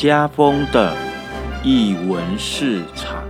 [0.00, 0.96] 家风的
[1.62, 3.22] 译文市场。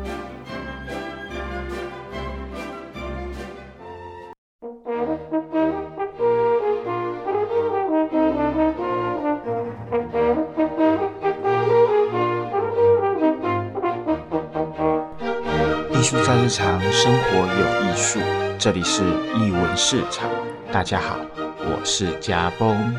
[15.91, 18.21] 艺术在日常生活有艺术，
[18.61, 19.03] 这里是
[19.35, 20.31] 艺文市场。
[20.71, 21.17] 大家好，
[21.59, 22.95] 我是家风。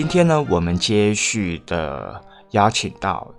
[0.00, 2.18] 今天呢，我们接续的
[2.52, 3.34] 邀请到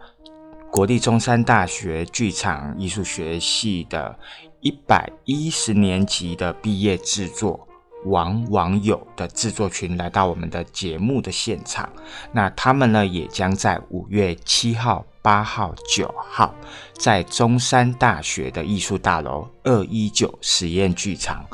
[0.71, 4.15] 国立中山大学剧场艺术学系的
[4.59, 7.67] 一百一十年级的毕业制作
[8.05, 11.91] 王网友的制作群来到我们的节目的现场。
[12.31, 15.03] 那他们呢，也将在五月七号。
[15.23, 16.53] 八号、九号，
[16.93, 21.45] 在中山大学的艺术大楼二一九实验剧场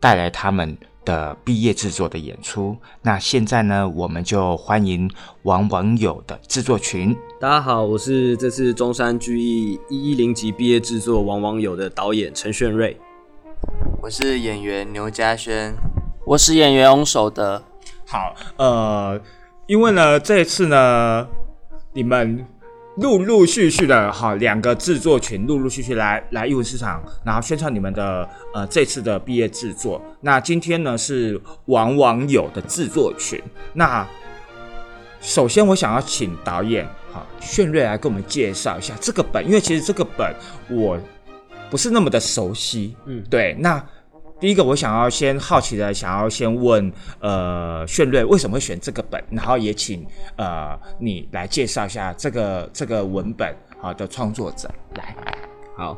[0.00, 2.76] 带来他们的毕业制作的演出。
[3.02, 5.10] 那现在呢，我们就欢迎
[5.42, 7.16] 王网友的制作群。
[7.40, 12.98] 大家好，我是这次中山剧艺一一零级毕业制作王网友的导演陈炫瑞。
[14.00, 15.74] 我是演员牛嘉轩，
[16.26, 17.62] 我是演员翁守德。
[18.06, 19.20] 好，呃，
[19.66, 21.26] 因为呢，这次呢，
[21.92, 22.46] 你们。
[22.96, 30.00] 陆陆续续的哈，两个制作群陆陆续续来来艺文市场，然后宣传你们的呃这次的毕业制作。
[30.20, 33.40] 那今天呢是王网友的制作群。
[33.72, 34.06] 那
[35.20, 40.34] 首先我想要请导演哈炫瑞来给我们介绍一下这个本，因为其实这个本
[40.68, 40.98] 我
[41.70, 42.94] 不是那么的熟悉。
[43.06, 43.82] 嗯，对，那。
[44.42, 50.04] 第一个，我想要先好奇的，想要先问，呃，炫瑞为什么会选这个本，然后也请
[50.34, 55.14] 呃你来介绍一下这个这个文本好的创作者来。
[55.76, 55.96] 好，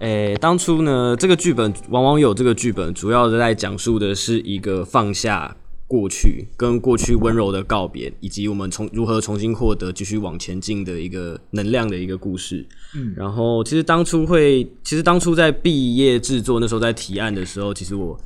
[0.00, 5.56] 诶，当初呢，这个剧本往往有这个剧本，主要是在讲述的是一个放下。
[5.88, 12.66] 过去跟过去温柔的告别，以及我们从如何重新获得继续往前进的一个能量的一个故事。
[12.94, 18.18] 嗯，然后其实当初会，其实当初在毕业制作那时候在提案的时候，其实我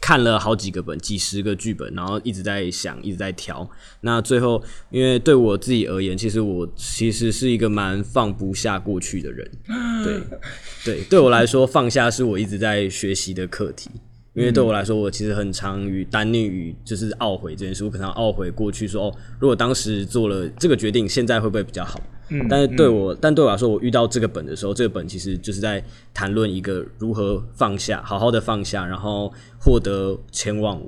[0.00, 3.68] 看了好几个本，几十个剧本，然后一直在想，一直在调。
[4.00, 4.60] 那最后，
[4.90, 9.50] 因为对我自己而言，其实我其实是一个蛮放不下过去的人。
[10.04, 10.20] 对，
[10.84, 13.88] 对，对我来说，放下是我一直在学习的课题。
[14.38, 17.84] 因为对我来说，我其实很常于单恋于就是懊悔这件事。
[17.84, 22.00] 我可能懊悔过去说，哦，如果当时做了这个决定，现在会不会比较好？
[22.30, 25.82] 嗯，但是对我，但对我来说，我遇到这个本的时候，这个本其实就是在
[26.14, 30.80] 谈论一个如何放下，好好的放下，然后获得前往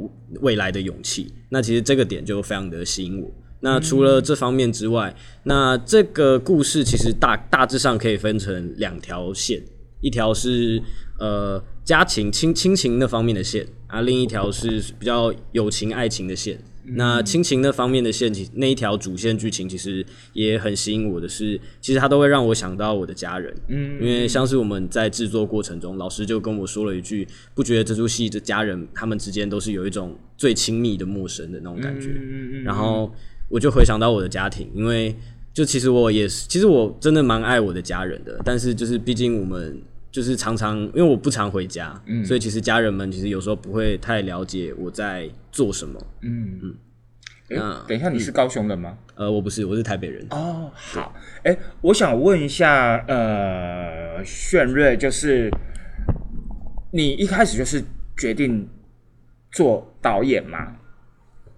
[0.42, 1.32] 未来的勇气。
[1.48, 3.28] 那其实这个点就非常的吸引我。
[3.58, 5.12] 那除了这方面之外，
[5.42, 9.60] 那这个故事其实大大致上可以分成两条线，
[10.00, 10.80] 一条是
[11.18, 11.60] 呃。
[11.84, 16.58] 家情亲亲情那方面的线啊，另一条是比较友情爱情的线。
[16.92, 23.54] 那亲情那方面的线，其那一条主线剧情其实也很吸引我的是，其实它都会让我想到我的家人。
[23.68, 32.08] 嗯，因为像是我们在制作过程中，老师就跟我说了一句，不觉得这出戏的家人他们之间都是有一种最亲密的陌生的那种感觉。
[32.08, 33.12] 嗯嗯然后
[33.48, 35.14] 我就回想到我的家庭，因为
[35.52, 39.80] 就其实我也是，其实我真的蛮爱我的家人的，但是就是毕竟我们。
[40.10, 46.00] 就是常常，因为我不常回家，所以其实家人们其实有时候不会太了解我在做什么。
[46.22, 46.74] 嗯嗯。
[47.52, 48.96] 那等一下，你是高雄人吗？
[49.16, 50.24] 呃，我不是，我是台北人。
[50.30, 51.12] 哦，好。
[51.42, 55.50] 哎，我想问一下，呃，炫瑞，就是
[56.92, 57.82] 你一开始就是
[58.16, 58.68] 决定
[59.50, 60.76] 做导演吗？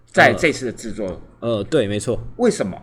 [0.07, 1.21] 在这次的制作？
[1.41, 2.23] 呃，对，没错。
[2.39, 2.81] 为什么？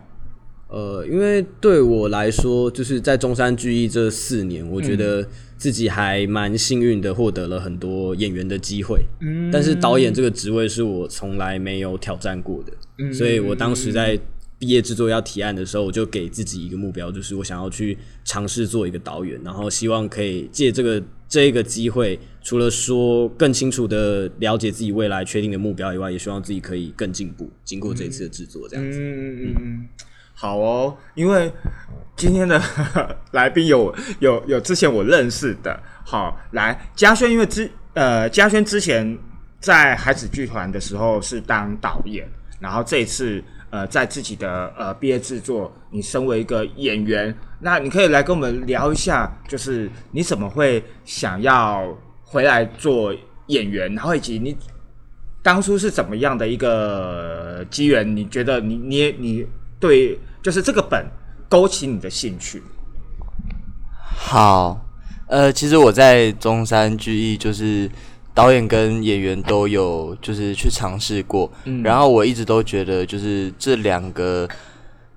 [0.70, 5.26] 呃，因为对我来说，就是在中山剧艺这四年，我觉得
[5.56, 9.04] 自己还蛮幸运的，获得了很多演员的机会。
[9.20, 14.16] 嗯，但是导演这个职位是我从来没有挑战过的，嗯，所以我当时在
[14.60, 27.50] 毕业制作要提案的时候，我就给自己一个目标，就是我想要去尝试做一个导演，然后希望可以借这个这一个机会，除了说更清楚的了解自己未来确定的目标以外，也希望自己可以更进步。
[27.64, 29.00] 经过这次的制作，这样子。
[29.00, 29.88] 嗯嗯嗯。
[30.40, 31.52] 好哦，因为
[32.16, 32.58] 今天的
[33.32, 39.18] 来宾有有有之前我认识的，好来嘉轩，因为之呃嘉轩之前
[39.58, 42.26] 在孩子剧团的时候是当导演，
[42.58, 51.86] 然后这一次呃在自己的呃毕业制作，你身为一个演员，那你可以来跟我们聊一下，就是你怎么会想要
[52.24, 53.14] 回来做
[53.48, 54.56] 演员，然后以及你
[55.42, 58.16] 当初是怎么样的一个机缘？
[58.16, 59.46] 你觉得你你你
[59.78, 60.18] 对？
[60.42, 61.06] 就是这个本
[61.48, 62.62] 勾起你的兴趣。
[64.02, 64.80] 好，
[65.28, 67.90] 呃，其实我在中山剧艺，就是
[68.34, 71.50] 导演跟演员都有，就是去尝试过。
[71.64, 74.48] 嗯，然后我一直都觉得，就是这两个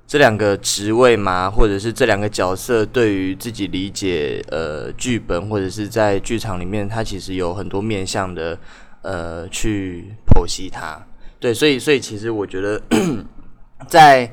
[0.07, 8.57] 这两个职位嘛，或者是这两个角色对于自己理解呃剧本，或者是在剧场里面，它其实有很多面向的
[9.01, 10.99] 呃去剖析它。
[11.39, 12.81] 对，所以所以其实我觉得
[13.87, 14.31] 在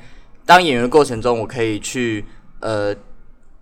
[0.51, 2.25] 当演员的过程中，我可以去
[2.59, 2.93] 呃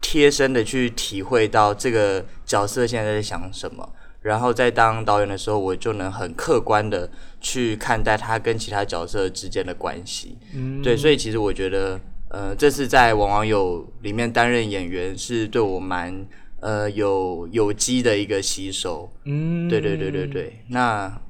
[0.00, 3.86] 贴身的去体会到这个角色现在在想什么。
[4.22, 7.10] 然后在当导演的时候，我就能很客观的
[7.42, 10.38] 去看待他跟其他角色之间的关系。
[10.54, 12.00] 嗯，对，所以其实我觉得，
[12.30, 16.26] 呃，这次在《网网友》里面担任演员，是对我蛮
[16.60, 19.12] 呃有有机的一个吸收。
[19.24, 20.64] 嗯，对对对对对。
[20.68, 21.20] 那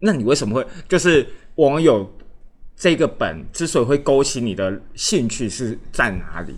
[0.00, 1.24] 那你为什么会就是
[1.54, 2.04] 《网友》
[2.82, 6.56] 这个本之所以会勾起你的兴趣是在哪里？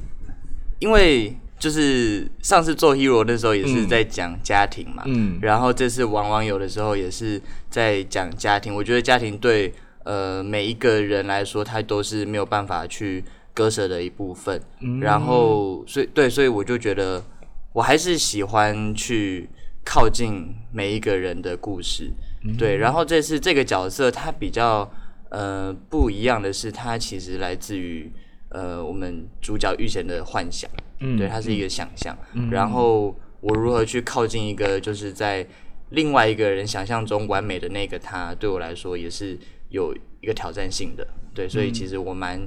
[0.78, 1.36] 因为。
[1.56, 7.40] 就是上次做 hero 的时候也是在讲家庭嘛，嗯，然后这次玩网友的时候也是
[7.70, 8.74] 在讲家庭。
[8.74, 9.72] 我觉得家庭对
[10.02, 13.24] 呃每一个人来说，他都是没有办法去
[13.54, 14.60] 割舍的一部分。
[15.00, 17.24] 然后所以对，所以我就觉得
[17.72, 19.48] 我还是喜欢去
[19.82, 22.10] 靠近每一个人的故事。
[22.58, 24.90] 对，然后这次这个角色他比较
[25.34, 28.10] 呃不一样的是，它其实来自于。
[28.50, 30.70] 呃，我们主角遇见的幻想，
[31.00, 32.16] 嗯，对，它是一个想象。
[32.52, 35.44] 然后我如何去靠近一个，就是在
[35.90, 39.36] 另外一个人想象中完美的那个他，对我来说也是
[39.70, 41.04] 有一个挑战性的。
[41.34, 42.40] 对，所以其实我蛮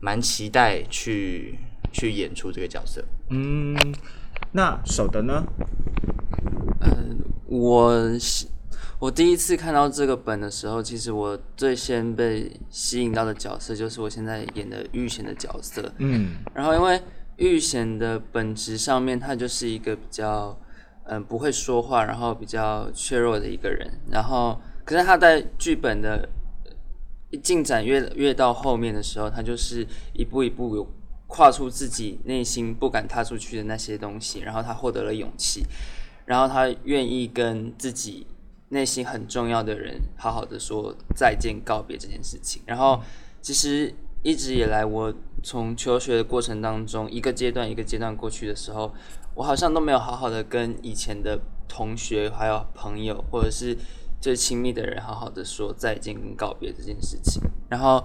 [0.00, 1.54] 蛮期待去
[1.94, 3.02] 去演出这个角色。
[3.30, 3.74] 嗯，
[4.52, 5.42] 那守的呢？
[6.82, 7.90] 嗯，我。
[9.00, 15.92] 我第一次看到这个本的时候，其实我最先被吸引到的角色就是我现在演的玉贤的角色。
[15.98, 17.02] 嗯，然后因为
[17.36, 20.58] 玉贤的本质上面，他就是一个比较
[21.04, 24.00] 嗯不会说话，然后比较怯弱的一个人。
[24.10, 26.26] 然后，可是他在剧本的
[27.42, 30.88] 进展越越到后面的时候，他就是一步一步
[31.26, 35.66] 跨出自己内心不敢踏出去的那些东西，然后他获得了勇气，
[36.24, 38.26] 然后他愿意跟自己。
[38.70, 42.62] 内心很重要的人，好好的说再见告别这件事情。
[42.66, 43.00] 然后，
[43.40, 48.92] 其实一直以来，我从求学的过程当中，一个阶段一个阶段过去的时候，
[49.34, 51.38] 我好像都没有好好的跟以前的
[51.68, 53.76] 同学、还有朋友，或者是
[54.20, 57.42] 最亲密的人，好好的说再见跟告别这件事情。
[57.68, 58.04] 然后，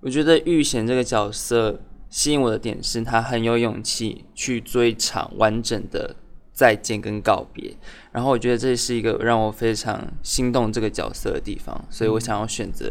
[0.00, 1.80] 我觉得玉贤这个角色
[2.10, 6.16] 吸引我的点是，他很有勇气去做一场完整的。
[6.56, 7.70] 再见跟告别，
[8.12, 12.90] 然后我觉得这是一个让我非常心动这个角色的地方，所以我想要选择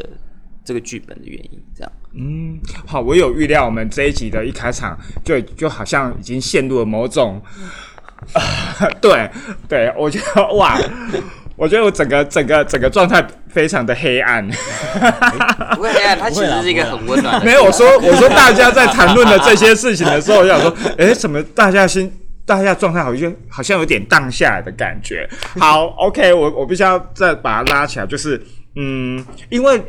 [0.63, 1.59] 这个剧本的原因。
[1.75, 7.41] 这样，嗯，好，我有预料，我们这一集的一开场就就好像已经陷入了某种，
[9.01, 9.27] 对
[9.67, 10.79] 对，我觉得哇，
[11.55, 14.47] 我觉得我整个整个整个状态非常的黑暗，
[15.75, 17.43] 不会黑暗，它其实是一个很温暖。
[17.43, 22.11] 没有，我说我说大家在谈论的这些事情的时候，我想说，哎，怎么大家心？
[22.45, 25.27] 大家状态好像好像有点荡下来的感觉。
[25.59, 28.41] 好，OK，我我必须要再把它拉起来，就是
[28.75, 29.81] 嗯，因为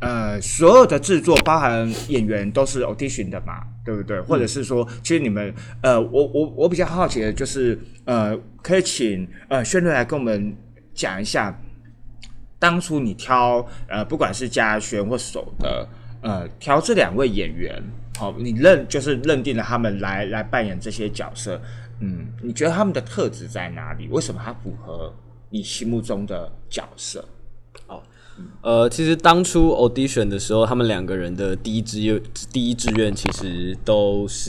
[0.00, 4.20] 呃，所有的制作包含演员都是 audition 的嘛，对不对？
[4.20, 10.54] 或者是说，其实你们呃，我我我比较好奇的就是呃，可以请呃轩瑞来跟我们
[10.92, 11.58] 讲一下，
[12.58, 15.88] 当初你挑呃，不管是嘉轩或守的
[16.20, 17.82] 呃，挑这两位演员，
[18.18, 21.58] 好，你认就是认定了他们来来扮演这些角色。
[22.04, 24.06] 嗯，你觉得他们的特质在哪里？
[24.08, 25.10] 为什么他符合
[25.48, 27.24] 你心目中的角色？
[27.86, 28.02] 哦，
[28.62, 32.20] 呃，其实当初 audition 的时候，他们两个人的第一志愿
[32.52, 34.46] 第一志愿其实都是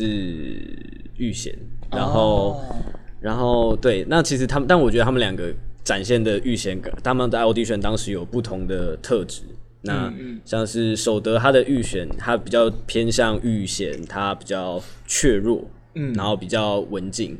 [1.17, 1.57] 预选，
[1.91, 2.61] 然后，
[3.21, 9.43] 然后对，那其实他们，但我觉得他们两个展现的预选，他们在 audition 当时有不同的特质。
[9.87, 10.11] 那
[10.43, 15.63] 像是守德他的预选，他比较偏向预选，他比较怯弱。
[15.95, 17.37] 嗯，然后比较文静，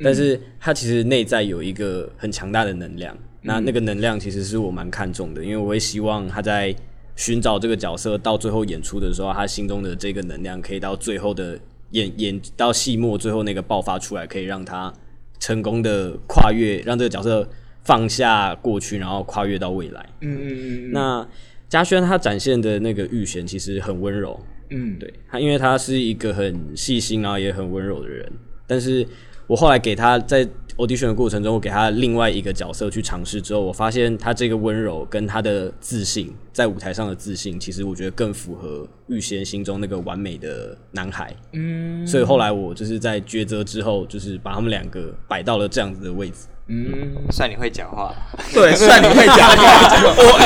[0.00, 3.16] 但是他其实内在有一个很强大的能量。
[3.42, 6.74] 那那个能量其实是我蛮看重的，因为我会希望他在
[7.16, 11.58] 寻找这个角色到最后演出的时候，他心中的这个能量可以到最后的
[11.90, 14.92] 演演到戏末最后那个爆发出来，可以让他
[15.40, 17.48] 成功的跨越，让这个角色
[17.82, 20.08] 放下过去，然后跨越到未来。
[20.20, 20.92] 嗯嗯嗯。
[20.92, 21.28] 那
[21.68, 24.38] 嘉轩他展现的那个玉璇其实很温柔。
[24.72, 28.30] 嗯，对他，因为他是一个很细心然后也很温柔的人。
[28.66, 29.06] 但是
[29.46, 30.48] 我后来给他在
[30.78, 41.36] audition 的过程中，我给他另外一个角色去尝试之后，我发现他这个温柔跟他的自信在舞台上的自信，其实我觉得更符合预先心中那个完美的男孩。
[41.52, 46.46] 嗯，所以后来我就是在抉择之后，就是把他们两个摆到了这样子的位置。
[46.68, 48.14] 嗯，算你会讲话。
[48.54, 49.56] 对，算你会讲话。
[50.16, 50.38] 我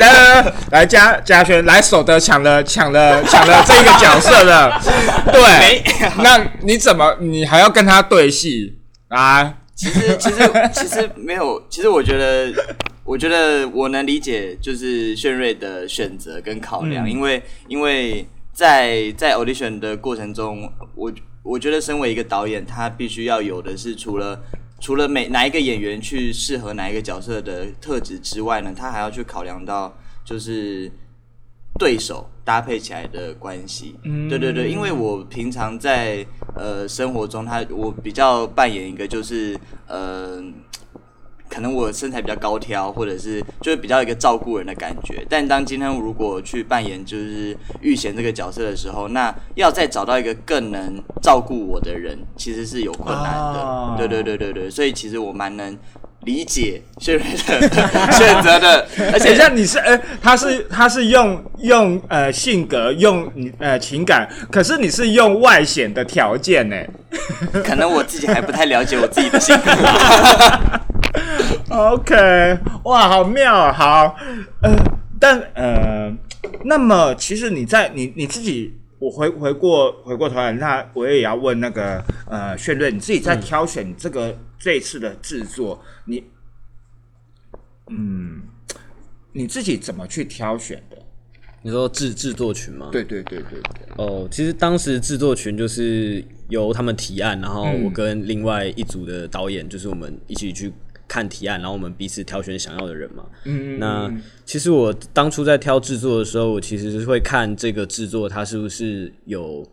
[0.00, 4.80] 来来来来，嘉嘉轩来，守德抢了抢了抢了这个角色了。
[5.32, 5.82] 对，
[6.22, 8.78] 那你怎么你还要跟他对戏
[9.08, 9.54] 啊？
[9.74, 12.52] 其实其实其实没有，其实我觉得
[13.02, 21.12] 我觉得我能理解，就是炫瑞的选择跟考量，因为因为在在 audition 的过程中，我
[21.42, 24.40] 我觉得身为一个导演，他必须要有的是除了。
[24.84, 29.90] 除了每哪一个演员去适合哪一个角色的特质之外呢，他还要去考量到
[30.26, 30.92] 就是
[31.78, 33.96] 对手搭配起来的关系。
[34.02, 36.22] 嗯，对对对，因为我平常在
[36.54, 40.44] 呃生活中，他我比较扮演一个就是呃。
[41.54, 45.24] 可能我身材比较高挑，或者是就是比较一个照顾人的感觉。
[45.30, 53.94] 但当今天如果去扮演就是玉贤这个角色的时候，那要再找到一个更能照顾我的人，其实是有困难的。
[53.96, 55.78] 对对对对对，所以其实我蛮能
[56.22, 57.68] 理解炫瑞的
[58.10, 58.88] 选择的。
[59.12, 66.76] 而且像你是呃，他是他是用用呃性格用呃情感，可是你是用外显的条件呢？
[67.62, 69.70] 可能我自己还不太了解我自己的性格。
[71.70, 73.72] OK，哇，好妙啊！
[73.72, 74.16] 好，
[74.62, 74.76] 呃，
[75.18, 76.16] 但呃，
[76.64, 86.24] 那么其实你在你你自己，我回回过回过头来，那我也要问那个呃，炫瑞，你自己在挑选这个这一次的制作，你
[87.90, 88.42] 嗯，
[89.32, 90.98] 你自己怎么去挑选的？
[91.62, 92.88] 你说制制作群吗？
[92.92, 93.94] 对对对对对。
[93.96, 100.72] 哦，其实当时制作群就是由他们提案，然后我跟另外一组的导演，就是我们一起去。
[101.06, 103.24] 看提案，然后我们彼此挑选想要的人嘛。
[103.44, 104.12] 嗯那
[104.44, 109.66] 其实我当初在挑制作的时候，我其实是会看这个制作它是不是有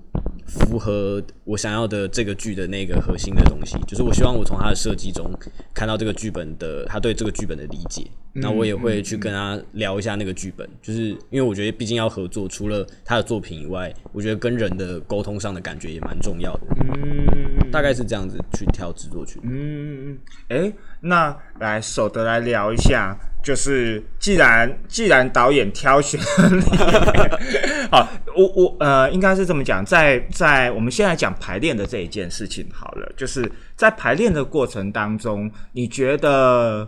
[0.46, 3.78] 符合我想要的这个剧的那个核心的东西。
[3.88, 5.30] 就是我希望我从他的设计中
[5.74, 8.06] 看到这个剧本的他对这个剧本的理解。
[8.34, 16.62] 那我也会去跟他聊一下那个剧本，就是因为我觉得毕竟要合作，除了他的作品以外，我觉得跟人的沟通上的感觉也蛮重要的。
[16.80, 17.41] 嗯，
[17.72, 19.42] 大概是这样子去挑制作群。
[19.44, 20.18] 嗯，
[20.50, 20.72] 哎。
[21.04, 26.22] 那来守德来聊一下，就是既然既然导演挑选，
[27.90, 36.88] 好，我我呃，应该是这么讲，在在我们现在讲排练的这一件事情好了，就是在排练的过程当中，你觉得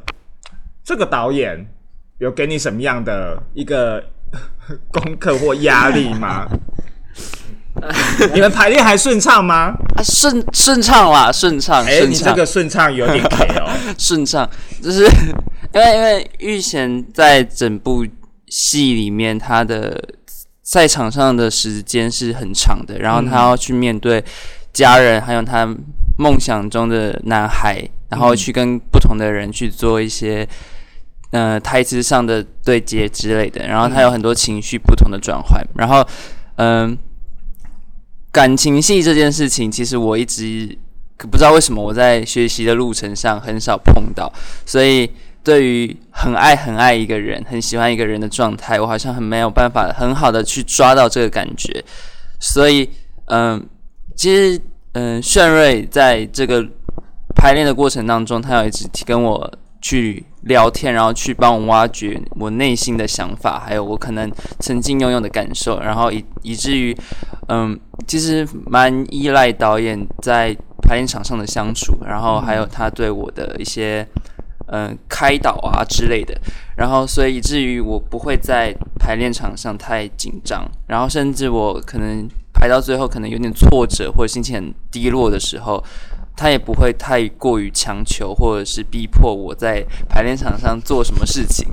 [0.84, 1.66] 这个导演
[2.20, 4.00] 有给你什么样的一个
[4.92, 6.48] 功课或压力吗？
[8.34, 9.74] 你们排练还顺畅吗？
[9.96, 11.86] 啊，顺顺畅啦，顺畅。
[11.86, 13.70] 哎，你这个顺畅有点 K 哦。
[13.98, 14.50] 顺畅，
[14.82, 15.04] 就是
[15.74, 18.06] 因为因为玉贤在整部
[18.48, 20.02] 戏里面，他的
[20.64, 24.24] 赛场上的时间是很长的，然后他要去面对
[24.72, 25.68] 家人，还有他
[26.18, 30.48] 梦想中的男孩，然后去跟不同的人去做一些
[31.32, 36.06] 呃台词上的对接之类的，然后他有很多情绪不同的转换，然后
[36.56, 36.98] 嗯。
[38.34, 40.76] 感情戏这件事情，其实我一直
[41.18, 44.30] 不知道为什么我在学习的路程上很少碰到，
[44.66, 45.08] 所以
[45.44, 51.86] 对于很爱很爱一个人、很喜欢一个人的状态，我好像很没有办法很好的去抓到这个感觉。
[52.40, 52.90] 所以，
[53.26, 53.64] 嗯，
[54.16, 54.60] 其实，
[54.94, 56.68] 嗯，炫瑞在这个
[57.36, 59.54] 排练的过程当中，他有一直跟我。
[59.86, 66.98] 去聊天，然后去帮我挖掘我内心的想法，还有我可能曾经拥有的感受，然后以以至于，
[67.50, 74.08] 嗯，其实蛮依赖导演在排练场上的相处，然后还有他对我的一些
[74.68, 76.40] 嗯开导啊之类的，
[76.78, 85.84] 然后所以以至于我不会在排练场上太紧张，然后甚至我可能排到最后可能有点挫折或者心情很低落的时候。
[86.36, 91.68] 他也不会太过于强求，或者是逼迫我在排练场上做什么事情。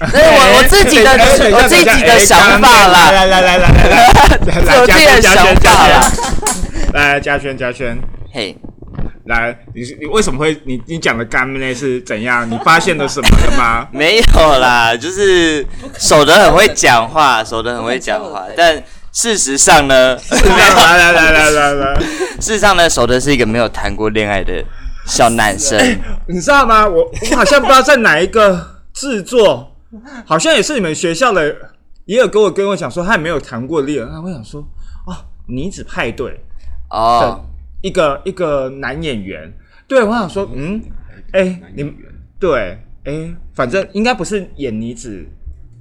[0.12, 1.10] 对我我自己的
[1.56, 6.12] 我自己的想法啦，来来来来来来，我 自己的想法啦。
[6.92, 7.96] 来，嘉轩嘉轩，
[8.32, 8.56] 嘿，
[9.26, 11.74] 来，你你为什么会你你讲的干呢？
[11.74, 12.48] 是怎样？
[12.50, 13.88] 你发现了什么了吗？
[13.92, 15.66] 没有啦，就是
[15.98, 18.82] 守得很会讲话，守得很会讲话，但。
[19.16, 22.00] 事实上呢，来来来来来来，
[22.40, 24.52] 事实上呢，守的是一个没有谈过恋爱的
[25.06, 25.78] 小男生，
[26.26, 26.84] 你知道吗？
[26.84, 29.73] 我我好像不知道在哪一个制作，
[30.26, 31.54] 好像也是你们学校的，
[32.04, 34.18] 也有跟我跟我讲说他也没有谈过恋爱。
[34.18, 34.60] 我想说，
[35.06, 36.40] 哦，女子派对
[36.90, 37.44] 哦，
[37.82, 39.52] 一个一个男演员，
[39.86, 40.80] 对我想说，嗯，
[41.32, 41.94] 哎，你们
[42.38, 45.26] 对，哎，反正应该不是演女子。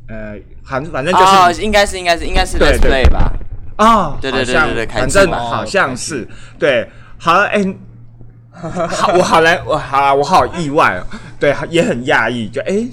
[0.09, 3.31] 呃，反反正就是应该是应该是应该是 Let's Play 吧？
[3.77, 6.27] 啊，对对对对对，反正好像是
[6.59, 6.89] 对。
[7.17, 7.63] 好了，哎，
[8.51, 11.07] 好，我好来，我好，我好意外哦。
[11.39, 12.85] 对，也很讶异，就哎，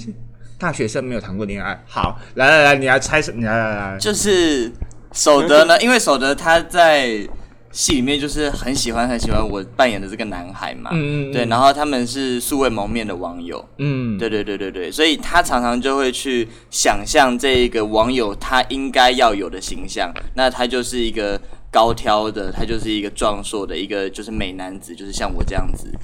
[0.60, 1.82] 大学生没有谈过恋爱。
[1.88, 4.70] 好，来来来，你来猜什，你来来来，就是
[5.12, 7.26] 守德呢，因为守德他在。
[7.72, 25.86] 戏里面就是很喜欢很喜欢我扮演的这个男孩嘛，嗯对，然后他们是素未谋面的网友，嗯，对对对对对，所以他常常就会去想象这个网友他应该要有的形象，那他就是一个高挑的，他就是一个壮硕的一个就是美男子，就是像我这样子，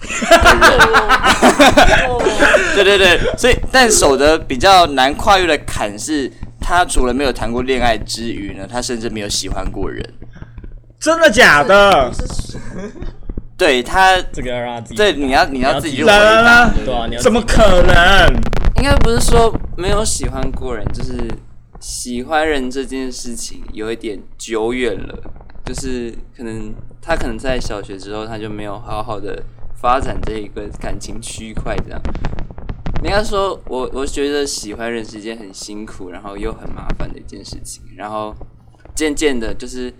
[2.76, 6.30] 对对对，所以但守的比较难跨越的坎是，
[6.60, 10.00] 他除了没有谈过恋爱之余呢，他甚至没有喜欢过人。
[10.98, 12.10] 真的假的？
[13.58, 18.28] 对他这个要让他自己对你要你要自己去回答，对啊，怎么可能？
[18.76, 21.26] 应该不是说没有喜欢过人，就是
[21.80, 25.18] 喜欢人这件事情有一点久远了，
[25.64, 29.42] 就是可能他可能在小学之后他就没有好好的
[29.74, 32.02] 发展这一个感情区块，这样。
[33.02, 38.34] 应该说，我我觉得喜欢人是一件很辛苦，然后又很麻烦的一件事情，然后
[38.94, 39.90] 渐渐的，就是。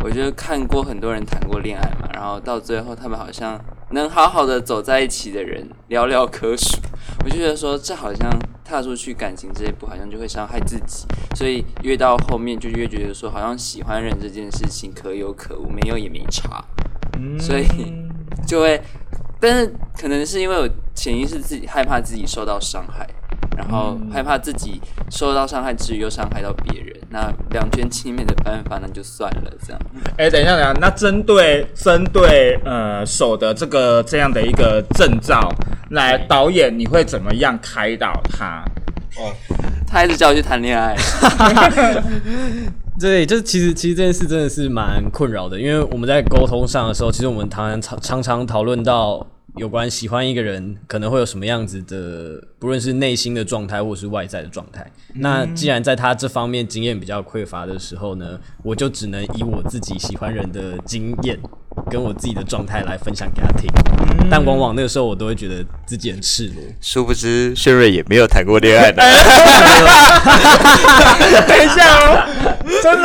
[0.00, 3.58] 我觉得看过很多人谈过恋爱嘛，然后到最后他们好像
[3.90, 6.78] 能好好的走在一起的人寥寥可数。
[7.24, 8.30] 我就觉得说，这好像
[8.62, 11.06] 踏出去感情这一步，好像就会伤害自己。
[11.34, 16.62] 所以越到后面就越觉得说，好像喜欢人这件事情可有可无，没有也没差。
[17.38, 17.66] 所以
[18.46, 18.80] 就会，
[19.40, 23.08] 但是可能是因为我潜意识自己害怕自己受到伤害。
[23.56, 24.80] 然后害怕自己
[25.10, 29.80] 受到伤害之余又伤害到别人，那两全其美的办法那就算了，这样。
[30.18, 35.48] 哎，等一下，等一下，那针对针对呃手的这个这样的一个证照，
[35.90, 38.64] 来导演你会怎么样开导他？
[39.16, 39.32] 哦，
[39.86, 40.96] 他一直叫我去谈恋爱。
[43.00, 49.26] 对，就是其实其实这件事真的是蛮困扰的，因为我们在沟通上的时候，其实我们常常常常讨论到。
[49.56, 54.84] 有关喜欢一个人可能会有什么样子的，不论是内心的状态或是外在的状态。
[55.14, 61.38] 那既然在他这方面经验比较匮乏的时候呢，我就只能以我自己喜欢人的经验
[61.88, 63.70] 跟我自己的状态来分享给他听。
[64.28, 66.56] 但往往那个时候我都会觉得自己很赤裸。
[66.80, 69.00] 殊不知，炫瑞也没有谈过恋爱的。
[71.46, 72.26] 等一下哦，
[72.82, 73.03] 真？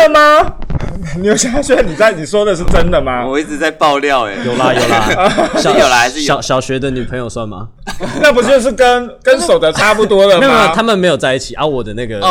[1.22, 3.26] 刘嘉轩，你在你说的是真的吗？
[3.28, 7.70] 我一直在爆料，哎，有啦 有啦，小有啦还是小小学的女朋友算吗？
[8.22, 10.42] 那不就是跟跟手的差不多了吗？
[10.46, 11.66] 没有，他们没有在一起啊。
[11.66, 12.28] 我的那个有在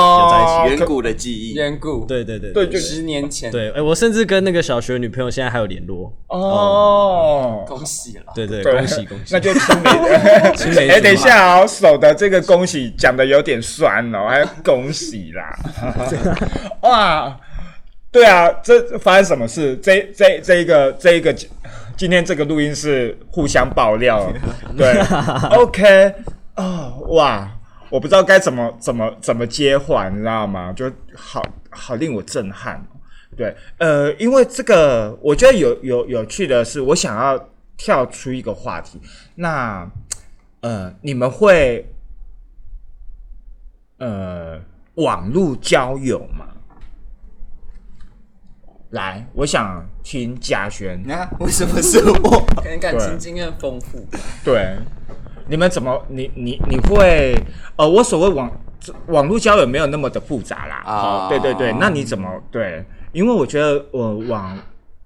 [0.66, 3.50] 一起，远古的记忆，远古，对对对对，就十年前。
[3.50, 6.12] 对，哎，我甚至跟那个小学女朋友现在还有联络。
[6.28, 9.90] 哦，恭喜了，对对，恭喜恭喜，那就青梅
[10.56, 10.88] 青梅。
[10.88, 15.58] 哎，等一下哦，守的这个恭喜讲的有点酸哦，还恭喜啦，
[16.82, 17.36] 哇。
[18.10, 19.76] 对啊，这发生什么事？
[19.76, 21.34] 这这这一个这一个
[21.96, 24.32] 今天这个录音是互相爆料，
[24.76, 24.98] 对
[25.50, 26.14] ，OK
[26.54, 27.50] 啊，哇，
[27.90, 30.72] 我不知道该怎么怎么怎么接话，你知道吗？
[30.72, 32.82] 就好好令我震撼。
[33.36, 39.00] 对，呃，因为这个我觉得有有有趣的是，我想要跳出一个话题，
[39.34, 39.88] 那
[40.62, 41.86] 呃，你们会
[43.98, 44.58] 呃
[44.94, 46.46] 网络交友吗？
[48.90, 50.98] 来，我想听嘉轩。
[51.04, 52.42] 你看，为什么是我？
[52.56, 54.06] 可能感情经验丰富。
[54.42, 54.76] 对，
[55.46, 56.02] 你们怎么？
[56.08, 57.34] 你你你会？
[57.76, 58.50] 呃，我所谓网
[59.08, 60.76] 网络交友没有那么的复杂啦。
[60.86, 61.72] 啊，对对对。
[61.78, 62.82] 那你怎么对？
[63.12, 64.58] 因为我觉得我网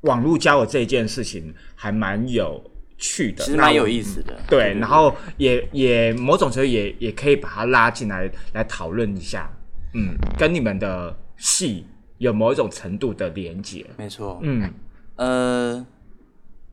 [0.03, 2.63] 网络交友这一件事情还蛮有
[2.99, 4.33] 趣的，其实蛮有意思的。
[4.49, 9.51] 对，然后也也某种程度也也可以把它拉进来来讨论一下。
[9.95, 11.85] 嗯，跟你们的戏。
[12.23, 14.39] 有某一种程度的连接，没错。
[14.43, 14.73] 嗯，
[15.17, 15.85] 呃，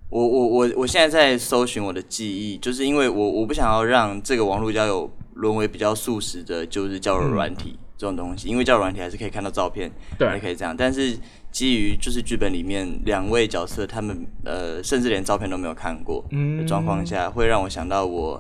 [0.09, 8.47] 我我我我现在在搜寻我的记忆，就是因为我我不想要让这个网络交友沦为比较速食的，就是交友软体这种东西。
[8.47, 10.77] 因为交友软体还是可以看到照片，对，也可以这样。
[10.77, 11.17] 但是
[11.51, 18.39] 基于就是剧本里面两位角色，他们呃，甚至连照片都没有看过的状况下，会让我想到我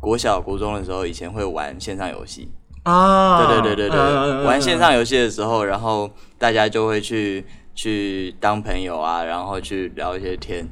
[0.00, 2.48] 国小国中的时候，以前会玩线上游戏。
[2.86, 7.44] 啊，对对对对对，玩线上游戏的时候，然后大家就会去
[7.74, 10.64] 去当朋友啊，然后去聊一些天，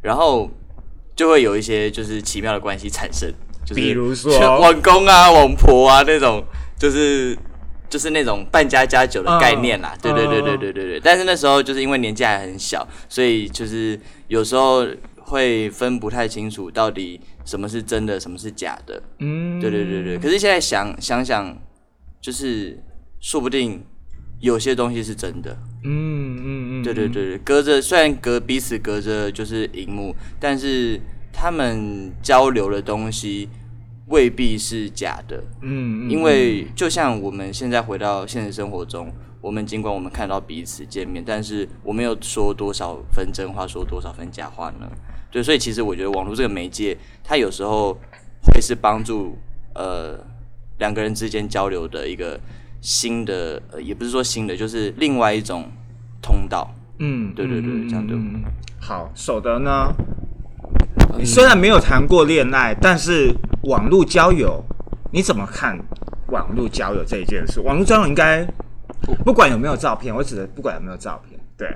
[0.00, 0.50] 然后
[1.14, 3.32] 就会有一些就是奇妙的关系产生，
[3.64, 6.42] 就是比如说网公啊、网婆啊那种，
[6.76, 7.38] 就是
[7.88, 9.94] 就是那种半家家酒的概念啦。
[10.02, 11.00] 对对对对对对对。
[11.00, 13.96] 但是那时候就是因为年纪还很小，所以就是
[14.26, 14.84] 有时候
[15.16, 17.20] 会分不太清楚到底。
[17.44, 19.02] 什么是真的，什么是假的？
[19.18, 20.18] 嗯，对对对对。
[20.18, 21.56] 可是现在想想想，
[22.20, 22.78] 就是
[23.20, 23.84] 说不定
[24.40, 25.56] 有些东西是真的。
[25.84, 26.42] 嗯嗯
[26.80, 31.00] 嗯，对对对对，隔着虽然隔彼此隔着就是荧幕，但是
[31.32, 33.48] 他们交流的东西
[34.06, 35.42] 未必是假的。
[35.62, 44.88] 嗯，因为就像我们现在回到现实生活中，我们尽管我们看到彼此见面，但是我们有说多少分真话，说多少分假话呢？
[45.32, 47.98] 对，所以其实我觉得网络这个媒介，它有时候
[48.52, 49.36] 会是帮助
[49.74, 50.16] 呃
[50.78, 52.38] 两个人之间交流的一个。
[52.84, 55.70] 新的呃，也不是说新的，就是另外一种
[56.20, 56.68] 通道。
[56.98, 58.18] 嗯，对对对，这样对。
[58.80, 59.94] 好，守德呢？
[61.16, 63.32] 你虽然没有谈过恋爱，但是
[63.68, 64.60] 网络交友，
[65.12, 65.78] 你怎么看
[66.30, 67.60] 网络交友这一件事？
[67.60, 68.44] 网络交友应该
[69.24, 71.38] 不管有没有照片，我指的不管有没有照片。
[71.56, 71.72] 对，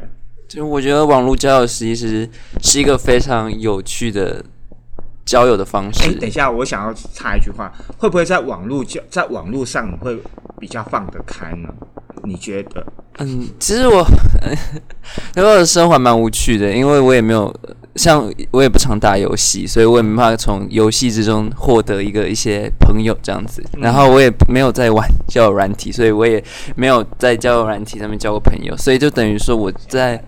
[0.48, 2.28] 就我觉得网络交友其实
[2.62, 4.44] 是一个非常有趣的。
[5.26, 6.14] 交友的方式。
[6.20, 10.16] 等一下，我想要插一句话，会不会在网络交在网络上会
[10.60, 11.68] 比较放得开呢？
[12.22, 12.86] 你觉得？
[13.18, 14.06] 嗯，其实我，
[15.34, 17.52] 因为我的生活蛮无趣的，因为我也没有
[17.96, 23.60] 像我也不常打游戏，所以我也没办法从游戏之中获得一个一些朋友这样子。
[23.78, 26.40] 然后我也没有在玩交友软体，所以我也
[26.76, 30.22] 没有在交友软体上面交过朋友，所以就等于说我在。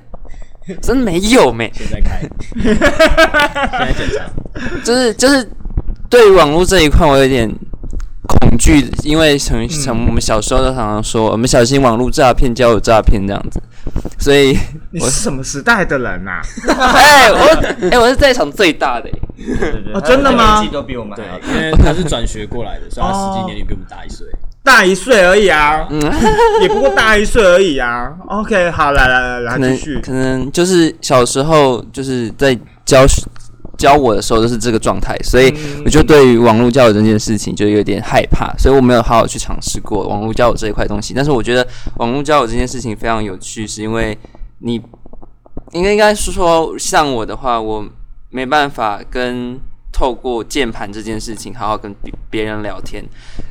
[0.83, 2.21] 真没有没，现在开，
[2.63, 4.25] 现在检查，
[4.85, 5.49] 就是就是
[6.11, 7.49] 对于网络这一块，我有点
[8.27, 13.61] 恐惧，因为从从我们小时候都常常说，我们小心网络诈骗、交友诈骗这样子，
[14.19, 14.57] 所以
[14.93, 16.41] 你是什么时代的人呐？
[16.69, 19.09] 哎，我哎，我是在场最大的，
[19.95, 20.61] 哦，真的吗？
[20.61, 24.27] 年纪都比我们大，因为他是转学过来的，所以他实际年龄比我们大一岁。
[24.69, 25.99] 大一岁而已啊，嗯
[26.61, 28.13] 也不过大一岁而已啊。
[28.29, 29.99] OK，好，来来来来，继续。
[30.01, 32.55] 可能就是小时候就是在
[32.85, 33.07] 教
[33.79, 35.51] 教我的时候都是这个状态，所以
[35.87, 41.15] 我就对于网络交友这件事情就有点害怕，所以我没有好好去尝试过网络交友这一块东西。
[41.15, 44.19] 但是我觉得网络交友这件事情非常有趣，是因为
[44.59, 44.75] 你
[45.73, 47.83] 应该应该是说像我的话，我
[48.29, 49.59] 没办法跟。
[49.99, 53.03] 透过键盘这件事情，好好跟别别人聊天，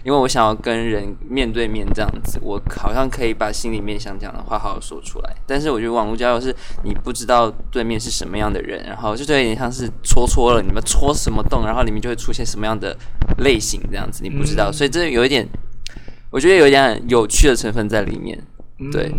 [0.06, 5.36] 因为我想要跟人面对面这样子，我好像可以把心里面想讲的话好好说出来。
[5.46, 6.56] 但是我觉得网络交友是
[6.86, 12.98] 你不知道对面是什么样的人，然后就有点像是戳戳了，你们戳什么洞，然后里面就会出现什么样的
[13.40, 15.46] 类型这样子，你不知道，所以这有一点，
[16.30, 18.42] 我觉得有一点有趣的成分在里面。
[18.90, 19.12] 对，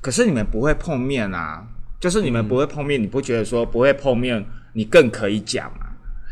[0.00, 1.66] 可是你们不会碰面啊，
[2.00, 5.70] 就是你们不会碰面，你不觉得说不会碰面，你更可以讲？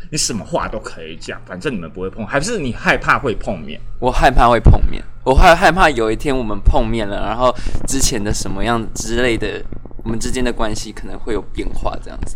[0.09, 3.79] 你什么话都可以讲，反正你们不会碰，还是你害怕会碰面？
[3.99, 7.55] 我害怕会碰面，我害害怕有一天我们碰面了，然后
[7.87, 9.63] 之前的什么样之类的，
[10.03, 12.35] 我们之间的关系可能会有变化，这样子。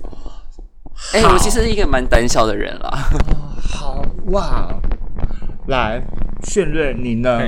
[1.14, 3.10] 哎，我其实是一个蛮胆小的人啦。
[3.60, 4.80] 好哇，
[5.68, 6.02] 来，
[6.44, 7.42] 炫瑞，你呢？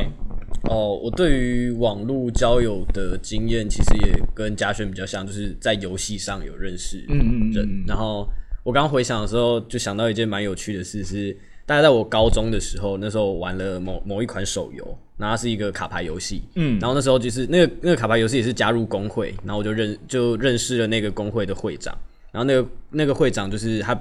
[0.63, 7.05] 哦，我对于网络交友的经验，其实也跟嘉轩比较像，就是在游戏上有认识
[7.53, 8.27] 人，然后。
[8.67, 11.31] 我刚回想的时候，就想到一件蛮有趣的事，是
[11.65, 21.97] 大概在我高中的时候，那时候玩了某某一款手游，然后是一个卡牌游戏，嗯，然后那时候就是那个那个卡牌游戏也是加入工会，然后我就认就认识了那个工会的会长，
[22.33, 23.97] 然后那个那个会长就是他。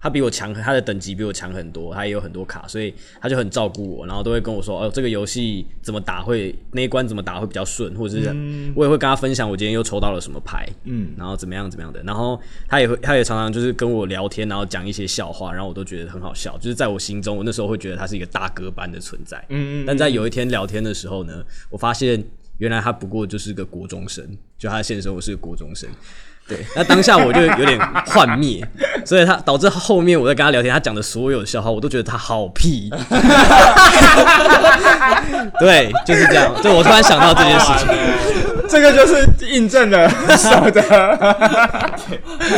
[0.00, 8.28] 他比我强，他的等级比我强很多，他也有很多卡，所以他就很照顾我，然后都会跟我说：“哦，这个游戏怎么打会那一关怎么打会比较顺，或者是
[8.76, 12.00] 我也会跟他分享我今天又抽到了什么牌，嗯，然后怎么样怎么样的。
[12.04, 16.56] 然后他也会，他也常常就是跟我聊天，然后讲一些笑话，然后我都觉得很好笑。
[16.58, 19.84] 就是在我心中，我那时候会觉得他是一个大哥般的存在，嗯嗯。
[19.84, 22.22] 但在有一天聊天的时候呢，我发现
[22.58, 24.24] 原来他不过就是个国中生，
[24.56, 25.90] 就他的现实生活是个国中生。
[26.48, 28.66] 对，那当下我就有点幻灭，
[29.04, 32.90] 所以他导致后面我在跟他聊天，他讲的所有笑话，我都觉得他好屁。
[35.60, 36.50] 对，就是这样。
[36.62, 37.86] 就我突然想到这件事情，
[38.66, 40.08] 这个就是印证了
[40.38, 40.80] 少的。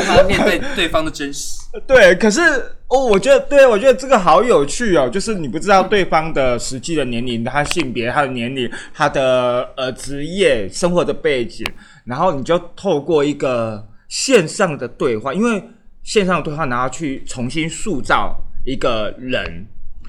[0.06, 1.58] 他面对对方的真实。
[1.86, 2.40] 对，可是
[2.86, 11.66] 哦，我觉得，对我觉得这个好有趣哦，就是你不知道对方的实际的年龄、他性别、他的年龄、他的呃职业、生活的背景。
[12.10, 15.62] 然后你就透过一个线上的对话，因为
[16.02, 19.64] 线上的对话，然后去重新塑造一个人。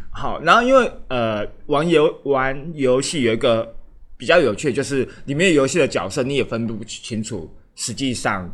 [0.09, 3.75] 好，然后因为呃，玩游玩游戏有一个
[4.17, 7.47] 比较有趣，就是里面游戏的角色你也分不清楚。
[7.75, 8.51] 实际上，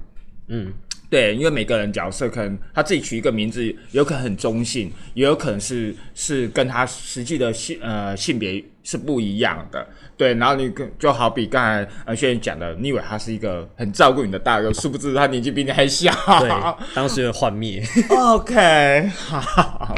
[0.50, 0.72] 嗯，
[1.10, 9.88] 对，因为每个人角色可能他自己取一个名字，有可能很中性，也有可能是是跟他实际的性呃性别是不一样的。
[10.18, 16.12] 对，然后你跟就好比刚才呃轩轩讲的，你以为他是一个很照顾你的大哥，殊不知他年纪比你还小。
[16.40, 16.50] 对，
[16.94, 17.82] 当时的幻灭。
[18.10, 19.96] OK，好。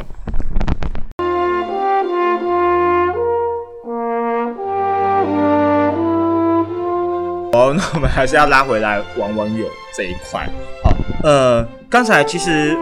[7.51, 10.47] 好，那我们还是要拉回来玩网友这一块。
[10.83, 12.77] 好，呃，刚才其实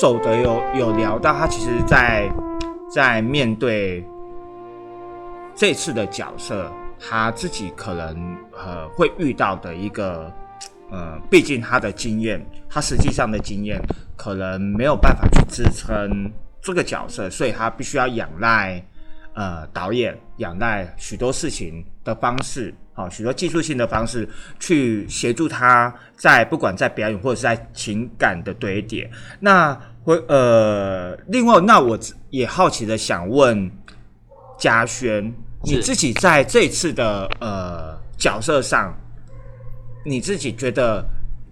[0.00, 2.30] 守德有有聊到，他其实，在
[2.90, 4.04] 在面对
[5.54, 10.32] 这次的角色，他自己可能呃会遇到的一个
[10.90, 13.80] 呃，毕竟他的经验，他实际上的经验
[14.16, 18.82] 可能没有办法去支撑这个角色，所以他必须要仰赖。
[19.34, 24.28] 呃，导演仰赖许多事情的方式，好，许多技术性的方式
[24.60, 29.10] 去协助他在不管在表演或者是在情感的堆叠。
[29.40, 29.72] 那
[30.04, 33.70] 会呃，另外，那我也好奇的想问
[34.58, 35.32] 嘉轩，
[35.64, 38.94] 你自己在这次的呃角色上，
[40.04, 41.02] 你自己觉得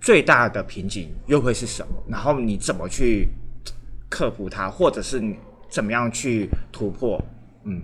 [0.02, 1.94] 最大的瓶颈又会是什么？
[2.08, 3.28] 然后你怎么去
[4.10, 5.38] 克服它，或者是你
[5.70, 7.18] 怎么样去突破？
[7.64, 7.82] 嗯，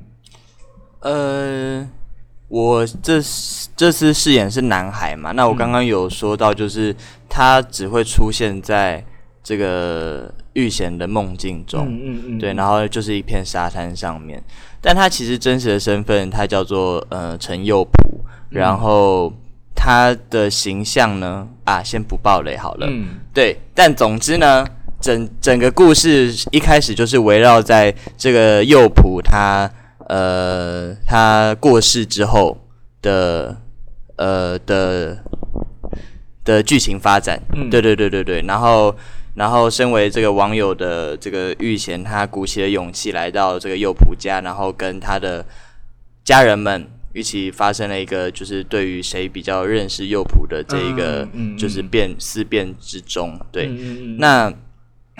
[1.01, 1.89] 呃，
[2.49, 3.21] 我这
[3.77, 5.33] 这次饰演是男孩嘛？
[5.33, 6.95] 那我刚刚有说到，就是
[7.29, 9.05] 他只会出现在
[9.43, 14.43] 这个遇险的梦境中，嗯嗯，对，然后就是一片沙滩上面，
[14.81, 19.33] 但他其实真实的身份，他叫做呃陈佑普，然后
[19.75, 24.67] 他的形象呢，啊，先不爆雷好了，嗯，对，但总之呢。
[25.07, 29.71] 整整个故事一开始就是围绕在这个幼仆他
[30.09, 32.59] 呃他过世之后
[33.01, 33.57] 的
[34.16, 35.16] 呃的
[36.42, 38.92] 的剧情发展，嗯，对对对对对，然后
[39.37, 45.47] 然后身为这个网友的这个玉贤，他鼓起了勇气来到这个幼仆家，然后跟他的
[46.25, 53.69] 家人们一起发生了一个就是对于谁比较认识右仆的这一个就是变思辨之中，对，
[54.19, 54.53] 那。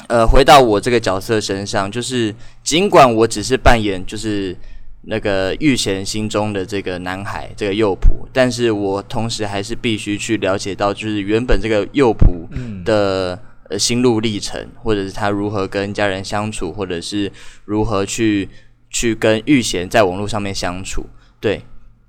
[0.09, 4.57] 呃，回到我这个角色身上，就是尽管我只是扮演就是
[5.03, 12.47] 那个玉贤心中的这个男孩，这个幼仆，但是我同时还是必须去了解到，就是原本这个幼仆
[12.85, 17.33] 的呃心路历程，或者是他如何跟家人相处，或者是
[17.65, 18.49] 如何去
[18.91, 21.07] 去跟玉贤在网络上面相处。
[21.41, 21.63] 对，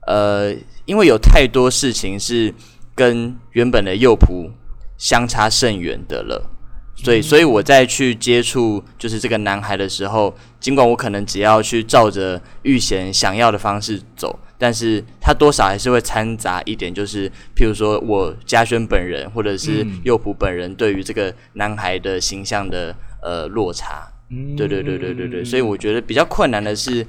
[0.05, 0.53] 呃，
[0.85, 2.53] 因为有太多事情是
[2.93, 4.51] 跟原本的幼仆
[4.97, 6.51] 相差甚远的了。
[6.97, 24.11] 所以，所以我在去接触就是这个男孩的时候，尽管我可能只要去照着玉贤想要的方式走，但是他多少还是会掺杂一点，就是譬如说我嘉轩本人或者是佑普本人对于这个男孩的形象的呃落差。
[24.57, 27.05] 对对对对对对，所以我觉得比较困难的是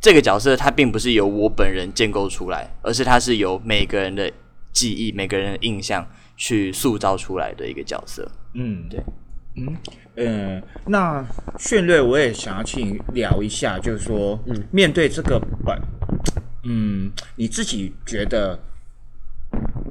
[0.00, 4.30] 这个角色，它并不是由我本人建构出来，而是它是由每个人的
[4.72, 8.30] 记忆、每个人的印象去塑造出来的一个角色。
[8.54, 9.02] 嗯，对。
[9.56, 9.76] 嗯，
[10.14, 11.26] 呃，那
[11.58, 15.76] 炫瑞，我也想要去聊一下，就是说，嗯，面对这个本，
[16.64, 18.58] 嗯，你自己觉得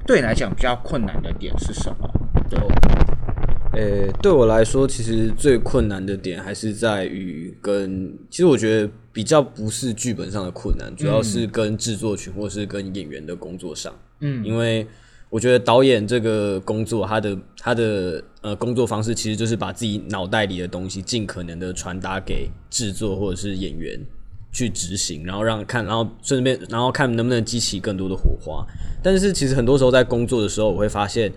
[0.07, 2.09] 对你来讲比较困难的点是什么？
[2.49, 2.59] 对，
[3.73, 14.87] 呃，对我来说，其实最困难的点还是在于跟，其实我觉得比较不是剧本上的困难，主要是跟制作群或是跟演员的工作上，嗯，因为。
[15.29, 23.99] 我觉得导演这个工作，他的他的呃工作方式，其实就是把自己脑袋里的东西尽可能的传达给制作或者是演员
[24.51, 28.65] 去执行，然后让看，然后顺便然后看能不能激起更多的火花。
[29.03, 31.31] 但是其实很多时候在工作的时候，我会发现，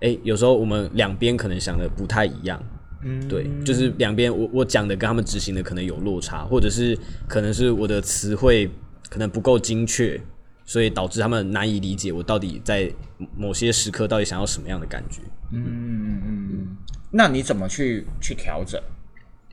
[0.00, 2.60] 哎，有时候我们两边可能想的不太一样，
[3.04, 8.68] 嗯，对，就是两边我我讲的跟他们执行的可能有落差，或者是可能是我的词汇
[9.08, 10.20] 可能不够精确。
[10.66, 12.92] 所以导致他们难以理解我到底在
[13.34, 15.22] 某些时刻到底想要什么样的感觉。
[15.52, 16.76] 嗯嗯嗯
[17.10, 18.78] 那你怎么去去调整？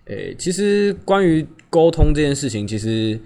[0.06, 3.18] 诶，其实关于沟通这件事情，其实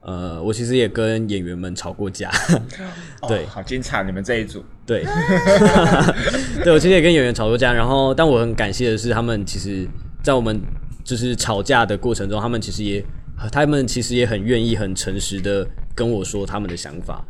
[0.00, 2.30] 呃，我其实也跟演员们吵过架。
[3.26, 4.04] 对，好精彩！
[4.04, 4.62] 你们这一组。
[4.86, 5.02] 对。
[6.62, 7.72] 对，我其实也跟演员吵过架。
[7.72, 9.88] 然后，但我很感谢的是，他们其实，
[10.22, 10.60] 在我们
[11.02, 13.04] 就是吵架的过程中，他们其实也，
[13.50, 15.66] 他们其实也很愿意、很诚实的。
[15.96, 17.24] 跟我说他们的想法，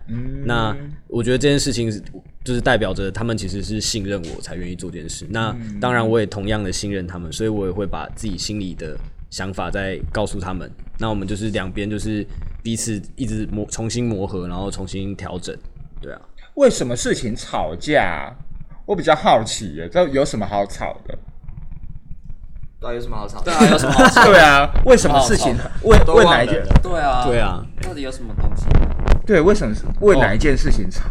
[0.47, 0.75] 那
[1.07, 1.91] 我觉得这件事情
[2.43, 5.27] 就是代表着他们其实是信任我才愿意做这件事。
[5.29, 10.71] 那当然我也同样的信任他们，所以我也会把自己心里的想法再告诉他们。
[10.99, 12.27] 那我们就是两边就是
[12.63, 15.55] 彼此一直磨重新磨合，然后重新调整。
[16.01, 16.21] 对啊，
[16.55, 18.35] 为什么事情吵架？
[18.87, 21.19] 我比较好奇耶，这有什么好吵的？
[22.93, 23.41] 有什么好吵？
[23.43, 24.25] 对啊，有什么好吵？
[24.27, 25.57] 对啊，为什么事情？
[25.83, 26.63] 为为哪一件？
[26.83, 28.65] 对啊，对啊，到底有什么东西？
[29.27, 31.05] 对，为什么为哪一件事情吵？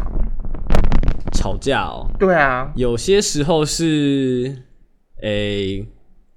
[1.32, 2.06] 吵架哦。
[2.18, 4.56] 对啊，有些时候是，
[5.22, 5.84] 诶，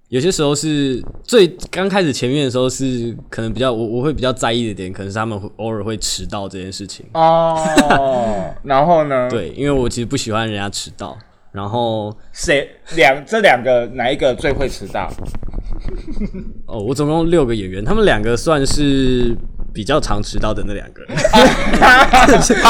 [0.10, 7.06] 有些时候是最刚开始前面的时候是可能比较我我会比较在意的点，可能是他们会偶尔会迟到这件事情。
[7.14, 9.30] 哦， 然后呢？
[9.30, 11.16] 对，因为我其实不喜欢人家迟到。
[11.58, 15.12] 然后谁两这两个哪一个最会迟到？
[16.68, 19.36] 哦，我总共六个演员，他们两个算是
[19.74, 21.18] 比较常迟到的那两个人。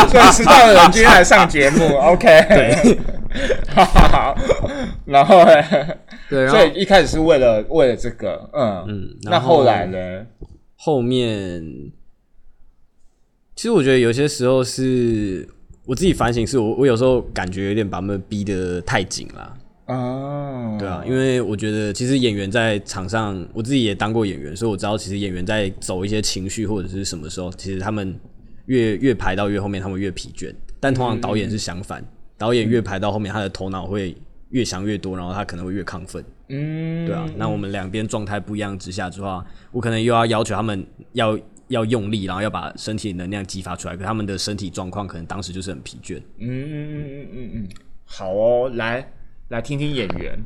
[0.08, 2.26] 说迟到的人今天来上节目，OK？
[2.48, 2.98] 对，
[3.76, 4.34] 好，
[5.04, 5.54] 然后呢？
[6.30, 10.26] 对，所以一开始是为了为了这个，嗯嗯，那后来呢？
[10.78, 11.62] 后面
[13.54, 15.46] 其实我觉得有些时候是
[15.88, 19.58] 我自己反省，是我我有时候感觉有点把他们逼得太紧了。
[19.86, 28.14] 哦，对啊，因为我觉得其实演员在场上，我自己也当过演员，所以我知道其实演员在走一些情绪或者是什么时候，其实他们
[28.66, 30.54] 越越排到越后面，他们越疲倦。
[30.82, 32.04] 但通常导演是相反，
[32.38, 34.14] 导演越排到后面，他的头脑会
[34.50, 36.22] 越想越多，然后他可能会越亢奋。
[36.50, 37.26] 嗯，对啊。
[37.38, 46.18] 那我们两边状态不一样之下的话，我可能又要要求他们要要用力，然后要把身体能量激发出来，可他们的身体状况可能当时就是很疲倦。
[46.40, 47.68] 嗯嗯嗯嗯嗯嗯，
[48.06, 49.12] 好哦，来。
[49.50, 50.38] 来听听演员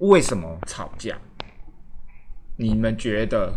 [0.00, 1.16] 为什么吵架？
[2.56, 3.50] 你们觉得？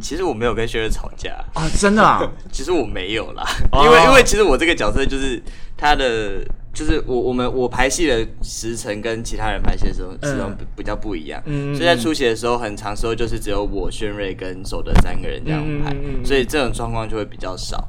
[0.00, 2.20] 其实我没有跟薛瑞吵架啊，真的啊？
[2.50, 5.40] 其实我没有啦，因为因为其实我这个角色就是
[5.76, 6.44] 他的。
[6.72, 11.42] 就是我我们我排戏的时辰跟其他人排戏的时候时候比较不一样，
[11.74, 17.88] 所以在出席的时候很长时候就是只有我轩瑞跟守德三个人这样排，所以这种状况就会比较少。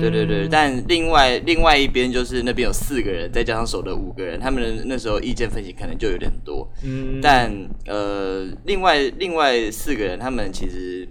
[0.00, 6.70] 对对对，但另外另外一边就是那边有四个人，再加上守德五个人，他们的那时候意见分歧可能就有点多。
[7.22, 7.50] 但
[7.86, 11.08] 呃，另外另外四个人他们其实。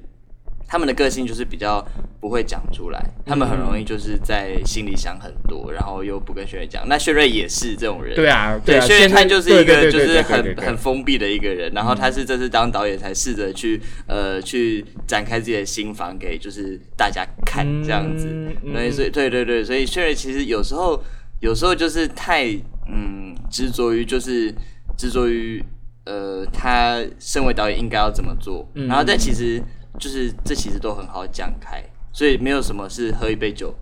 [0.71, 1.85] 他们的个性就是比较
[2.21, 6.87] 不会讲出来，他们很容易就是在心里想很多，然后又不跟薛瑞讲。
[6.87, 18.25] 那薛瑞也是这种人，对啊，对，薛瑞他就是一个就是很很封闭的一个人，然后他是这次当导演才试着去呃去展开自己的心房给就是大家看这样子。
[18.63, 21.03] 那所以对对对，所以薛瑞其实有时候
[21.41, 22.45] 有时候就是太
[22.87, 24.49] 嗯执着于就是
[24.97, 25.61] 执着于
[26.05, 29.61] 呃他身为导演应该要怎么做，然后但其实。
[29.99, 33.73] 就是这其实都很好讲开，所以没有什么是喝一杯酒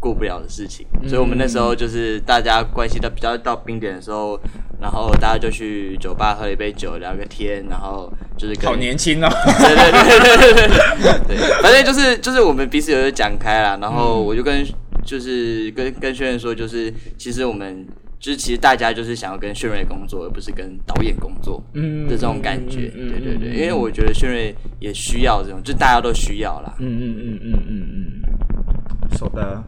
[0.00, 0.86] 过不了的事情。
[1.06, 4.38] 所以我们那时候就是大家关系到比较到冰点的时候，
[4.80, 14.64] 然后大家就去酒吧喝一杯酒聊个天，然后就是好年轻哦，对对对对对对对， 反正就是就是我们彼此有讲开了，然后我就跟
[15.04, 17.86] 就是跟跟轩轩说，就是其实我们。
[18.18, 22.88] 就是其实大家就是想要跟炫瑞工作，而不是跟导演工作的这种感觉。
[22.88, 26.74] 对对对，因为我觉得炫瑞也需要这种，就大家都需要啦。
[26.78, 29.16] 嗯嗯嗯嗯嗯嗯。
[29.16, 29.62] 说的，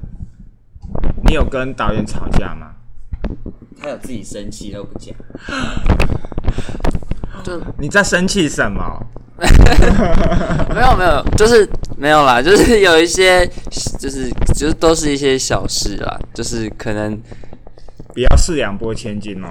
[1.27, 2.73] 你有跟导演吵架吗？
[3.81, 5.15] 他有自己生气都不讲。
[7.45, 9.07] 就你在生气什么？
[10.75, 13.47] 没有没有，就是没有啦，就是有一些，
[14.01, 17.17] 就是就是都是一些小事啦，就是可能。
[18.19, 19.47] 不要四两拨千斤哦！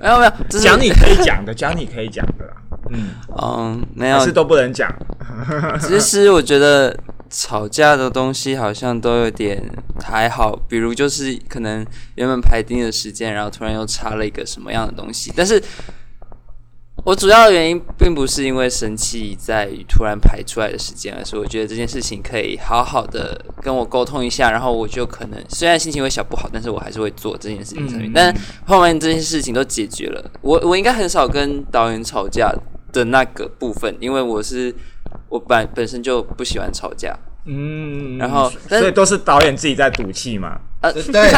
[0.00, 2.52] 没 有没有，讲你可以讲的，讲你可以讲的啦。
[2.90, 4.92] 嗯嗯，没有，是都不能讲。
[5.80, 6.92] 其实我觉得
[7.28, 9.62] 吵架的东西好像都有点
[10.02, 15.62] 还好，比如就是可能原本排定的时间，然后突然又插了一个什么样的东西，但是。
[17.04, 28.06] 我主要的原因并不是因为生气在于突然排出来的时间，而是我觉得这件事情可以好好的跟我沟通一下，然后我就可能虽然心情会小不好，但是我还是会做这件事情。
[28.06, 28.12] 嗯。
[28.14, 28.34] 但
[28.66, 32.52] 后面这件事情都解决了，我我应该很少跟导演吵架
[32.92, 34.74] 的那个部分，因为我是
[35.28, 37.16] 我本本身就不喜欢吵架。
[37.46, 38.18] 嗯。
[38.18, 40.60] 然后，所以都是导演自己在赌气嘛。
[40.82, 41.30] 呃，对 对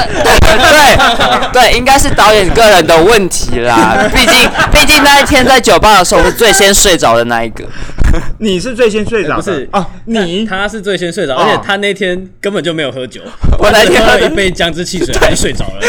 [1.53, 3.99] 对，应该是导演个人的问题啦。
[4.15, 7.65] 毕竟毕竟那一天在酒吧的时候，我是最先睡着的那一个。
[8.39, 9.85] 你是最先睡着，不是啊？
[10.05, 13.23] 你他是最先睡着，而且他那天根本就没有喝酒，
[13.59, 15.81] 我那天喝了一杯姜汁汽水，他就睡着了，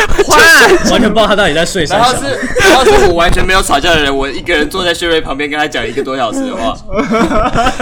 [0.90, 1.98] 完全不知道他到底在睡啥。
[1.98, 2.40] 然后是，
[2.70, 6.74] 然后是我完全没有吵架的人，我一个人坐在薛瑞旁边跟他讲一个多小时的话。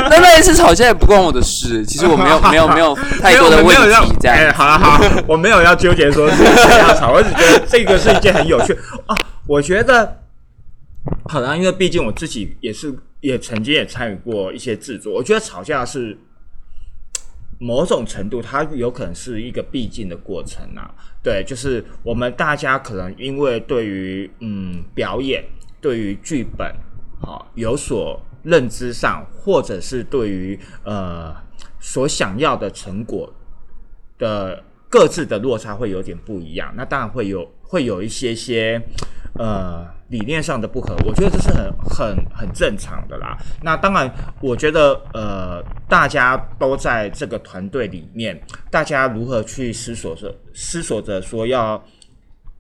[0.10, 4.14] 那那一次吵架也不关我的事，其实我没有没有没有太多的问题。
[4.20, 5.61] 这样，好了好，我没有。
[5.64, 8.74] 要纠结说是谁要吵，我只觉得这个是一件很有趣
[9.05, 9.16] 啊。
[9.47, 10.24] 我觉得
[11.26, 15.14] 好了，因为毕竟我自己也是，也曾经也参与过一些制作。
[15.14, 16.18] 我觉得吵架是
[17.59, 20.93] 某种程度，它有可能是一个必经的过程啊。
[21.24, 25.43] 对，就是我们大家可能因为对于嗯表演、
[25.82, 26.72] 对于剧本
[27.20, 31.36] 好有所认知上，或者是对于呃
[31.80, 33.34] 所想要的成果
[34.18, 34.64] 的。
[34.92, 38.80] 各自的落差会有点不一样，那当然会有会有一些些
[39.39, 43.38] 呃理念上的不合，我觉得这是很很很正常的啦。
[43.64, 48.38] 那当然，我觉得呃，大家都在这个团队里面，
[48.70, 51.82] 大家如何去思索着思索着说要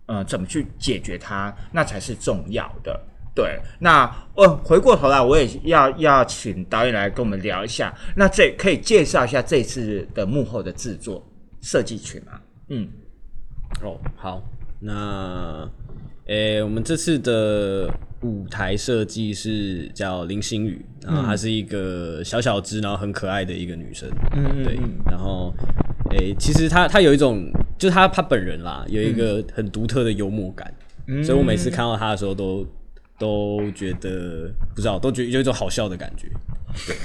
[0.05, 2.97] 呃怎么去解决它，那才是重要的。
[3.35, 7.93] 对，那呃回过头来，我也要要请导演来跟我们聊一下。
[8.15, 11.21] 那这可以介绍一下这次的幕后的制作
[11.61, 12.41] 设计群吗？
[12.69, 12.87] 嗯，
[13.81, 14.43] 哦，好，
[14.79, 15.69] 那。
[16.27, 17.89] 诶，我们这次的
[18.21, 24.07] 舞台设计是叫林心雨，然后她是一个小小只，然后很可爱的一个女生。
[24.33, 24.63] 嗯嗯。
[24.63, 25.53] 对，然后
[26.11, 30.73] 诶，其实她她有一种，就是她她本人啦，有一个很独特的幽默感，
[31.21, 32.65] 所以我每次看到她的时候，都
[33.21, 36.27] 都觉得不知道，都觉得有一种好笑的感觉。
[36.87, 36.95] 对，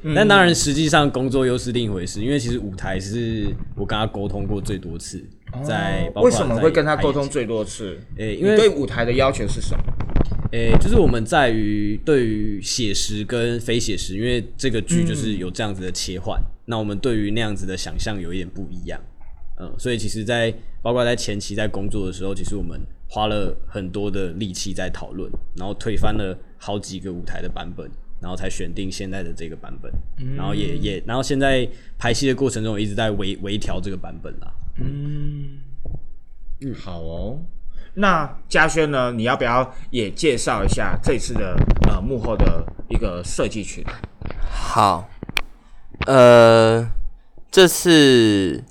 [0.14, 5.22] 但当然，实际上工作又是另一回事，因为其实舞台是我跟他沟通过最多次。
[5.62, 7.98] 在为什么会跟他沟通最多次？
[8.16, 9.84] 诶，因为对舞台的要求是什么？
[10.52, 19.00] 诶，就是我们在于对于写实跟非写实，因为这个剧就是有这样子的切换，那我们对于那样子的想象有一点不一样。
[19.60, 27.90] 嗯，所以其实，在包括在前期在工作的时候，其实我们花了很多的力气在讨论，然后推翻了好几个舞台的版本，
[28.20, 29.92] 然后才选定现在的这个版本。
[30.36, 34.52] 然后也也，然后现在排戏的过程中，一直在微微调这个版本啦。
[34.76, 35.60] 嗯
[36.60, 37.40] 嗯，好哦。
[37.96, 39.12] 那嘉轩呢？
[39.12, 41.54] 你要不要也介绍一下这次的
[41.88, 43.84] 呃幕后的一个设计群？
[44.50, 45.08] 好，
[46.06, 46.90] 呃，
[47.52, 48.64] 这次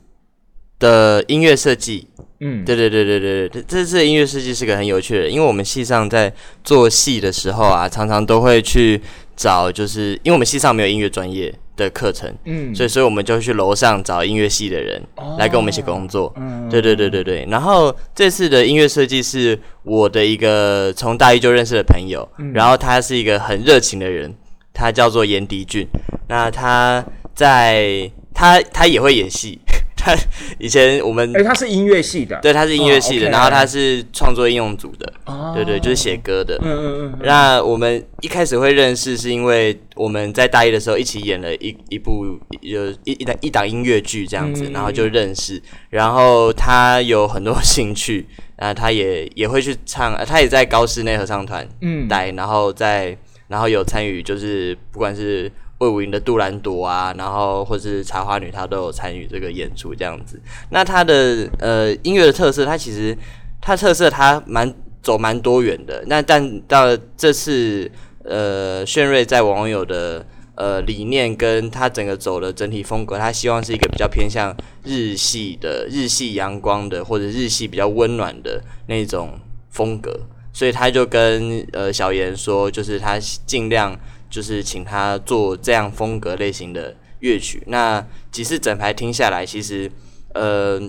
[0.77, 2.09] 的音乐设计，
[2.43, 6.31] 嗯，对对对对对对，这次音乐设计是个很有趣的，因为我们戏上在
[6.63, 9.01] 做戏的时候啊，常常都会去
[9.35, 11.53] 找，就是因为我们戏上没有音乐专业。
[11.75, 15.01] 的课程，嗯，所以所以我们就去楼上找音乐系的人
[15.39, 17.47] 来跟我们一起工作，嗯，对对对对对。
[17.49, 24.31] 然后这次的音乐设计是我的一个从大一就认识的朋友，然后他是一个很热情的人，
[24.71, 25.87] 他叫做严迪俊。
[26.27, 29.59] 那他在他他也会演戏。
[30.03, 30.13] 他
[30.59, 35.13] 以前我们哎，他是音乐系的，对，他是音乐系的，然后他是创作应用组的，
[35.55, 36.59] 对对，就是写歌的。
[36.61, 37.19] 嗯嗯嗯。
[37.23, 45.61] 那我们一开始会认识，是因为我们在大一的时候一起演了一一部有一一档一档音乐剧这样子，然后就认识。
[45.89, 48.27] 然后他有很多兴趣，
[48.57, 55.49] 啊，他也也会去唱，他也在高室内合唱团嗯待，然后在然后有参与，就是不管是。
[55.83, 60.39] 魏武营的杜兰朵啊，然后或是茶花女，她都有参与这个演出这样子。
[60.69, 63.17] 那她的呃音乐的特色，它其实
[63.61, 66.01] 它特色它蛮走蛮多元的。
[66.07, 67.91] 那但到这次
[68.23, 70.25] 呃炫瑞在网友的
[70.55, 74.55] 呃理念跟他整个走的整体风格，他希望是一个比较偏向
[74.85, 79.37] 日系的日系阳光的或者日系比较温暖的那种
[79.69, 80.17] 风格。
[80.53, 83.99] 所以他就跟呃小严说，就是他尽量。
[84.33, 87.61] 就是请他做这样风格类型的乐曲。
[87.67, 89.91] 那几次整排听下来，其实
[90.33, 90.81] 呃，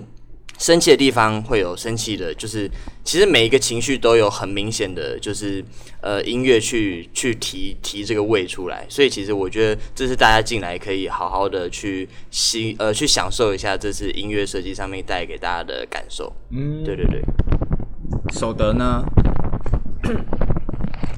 [0.57, 2.67] 生气的地方会有生气的，就是
[3.03, 5.63] 其实每一个情绪都有很明显的，就是
[6.01, 8.83] 呃音乐去去提提这个味出来。
[8.89, 16.33] 所以其实我觉得这是大家进来可以好好的去吸呃去享受一下这次音乐设计上面带给大家的感受。
[16.49, 17.21] 嗯，对对对。
[18.33, 19.05] 守德呢？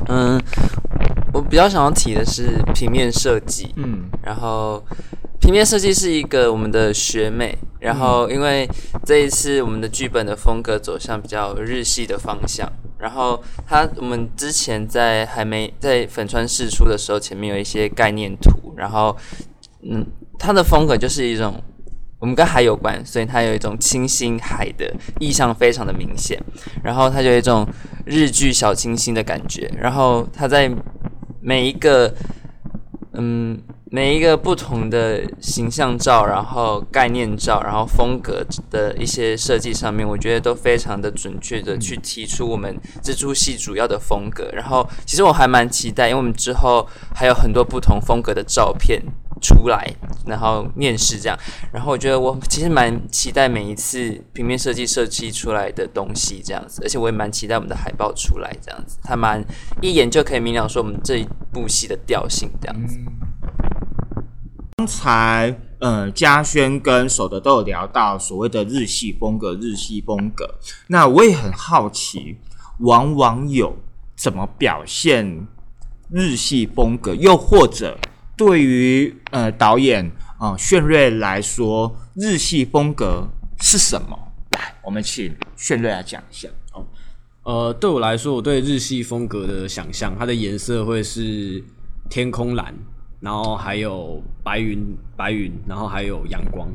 [0.10, 0.38] 嗯。
[1.38, 4.84] 我比较想要提的是平面设计，嗯，然后
[5.40, 8.68] 平面设计是一个我们的学妹，然后因为
[9.06, 12.68] 这一次我们的剧本的风格走向比较日系的方向，
[12.98, 19.16] 然后她我们之前在还没在粉川试出的时候，前面有一些概念图，然后
[19.84, 20.04] 嗯，
[20.40, 21.54] 它的风格就是一种
[22.18, 26.42] 我们跟海有关，所以它有一种清新海的意象非常的明显，
[26.84, 27.64] 然后它就有一种
[28.08, 30.72] 日剧小清新的感觉，然后它在。
[31.48, 32.14] 每一个，
[33.14, 33.58] 嗯，
[33.90, 44.50] 每一个不同的形象照，然后概念照，然后风格的一些设计上面，我觉得都非常的准确的去提出我们这出戏主要的风格。
[44.54, 49.02] 然后，其实我还蛮期待，因为我们之后还有很多不同风格的照片。
[49.40, 49.88] 出来，
[50.26, 51.38] 然后面试这样，
[51.72, 59.40] 然后我觉得我其实蛮期待每一次平面设计设计出来的东西这样子，而且我也蛮期待我们的海报出来这样子，他蛮
[59.80, 62.98] 一眼就可以明了说我们这一部戏的调性这样子。
[64.80, 70.48] 刚才呃嘉轩跟守德都有聊到所谓的日系风格，日系风格，
[70.86, 72.38] 那我也很好奇，
[72.82, 73.76] 往往有
[74.16, 75.48] 怎么表现
[76.12, 77.98] 日系风格，又或者？
[78.38, 83.28] 对于呃导演啊炫瑞来说，日系风格
[83.60, 84.16] 是什么？
[84.52, 86.48] 来，我们请炫瑞来讲一下。
[86.74, 86.86] 哦，
[87.42, 91.64] 呃，对我来说，我对日系风格的想象，它的颜色会是
[92.12, 92.76] 天空蓝，
[93.20, 96.68] 然后还有白云，白云，然后还有阳光。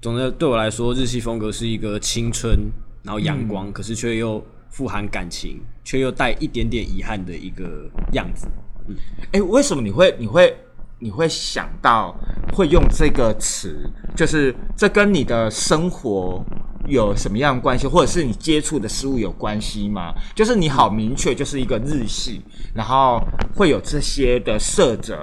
[0.00, 2.70] 总的对我来说，日系风格是一个青春，
[3.02, 8.48] 然后阳光，可是却又富含感情，却又带一点点遗憾的一个样子。
[8.88, 8.96] 嗯，
[9.32, 10.56] 哎，为什么你会你会
[10.98, 12.16] 你会想到
[12.52, 13.90] 会用这个词？
[14.16, 16.44] 就是这跟你的生活。
[16.88, 20.12] 有什么样的关系，或者是你接触的事物有关系吗？
[20.34, 22.42] 就是你好明确，就是一个日系，
[22.74, 23.22] 然后
[23.54, 25.16] 会有这些的色泽，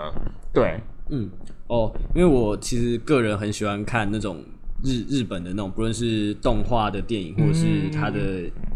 [0.59, 0.79] 对，
[1.09, 1.29] 嗯，
[1.67, 4.43] 哦，因为我其实个人很喜欢看那种
[4.83, 8.19] 日日本的那种，不论是动画的电影，或者是它的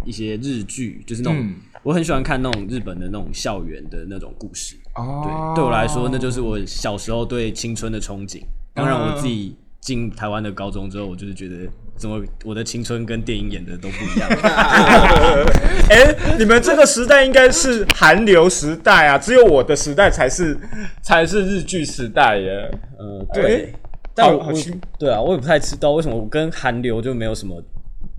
[0.06, 1.54] 一些日剧，就是那种
[1.84, 4.78] 我很喜欢看那种日本的那种校园的那种故事。
[4.96, 5.22] 哦，
[5.56, 8.42] 对，对我来说，那就是我小时候对青春的憧憬。
[8.74, 11.70] 当然，我自己进台湾的高中之后，我就是觉得。
[11.96, 14.30] 怎么我的青春跟电影演的都不一样？
[15.90, 20.58] 哎，你们这个时代应该是韩流时代啊，只有我的时代才是
[21.02, 22.72] 才是日剧时代耶。
[23.00, 23.74] 嗯，对。
[24.16, 24.54] 但我
[25.00, 27.60] 对啊，我也不太知道为什么我跟韩流就没有什么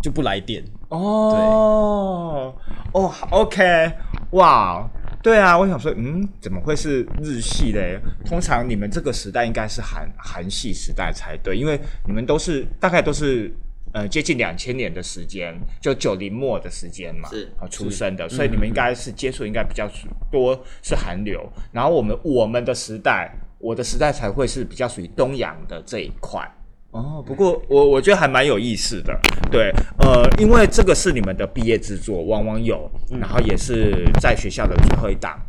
[0.02, 2.52] 就不来电哦。
[2.92, 3.92] 对哦，OK，
[4.32, 4.88] 哇。
[5.22, 7.98] 对啊，我想说，嗯，怎么会是日系嘞？
[8.26, 13.50] 通常你们这个时代应该是韩韩系时代才对，因为你们都是大概都是
[13.94, 19.88] 呃接近两千年的时间，就九零末的时间嘛，是啊出生的，所以你们应该是接触应该比较
[20.30, 21.40] 多是韩流，
[21.72, 26.44] 然后我们我们的时代，我的时代才会是比较属于东洋的这一块。
[26.90, 29.16] 哦，不过我我觉得还蛮有意思的，
[29.50, 32.90] 对，呃，因为这个是你们的毕业制作，往往有，
[33.20, 35.40] 然后也是在学校的最后一档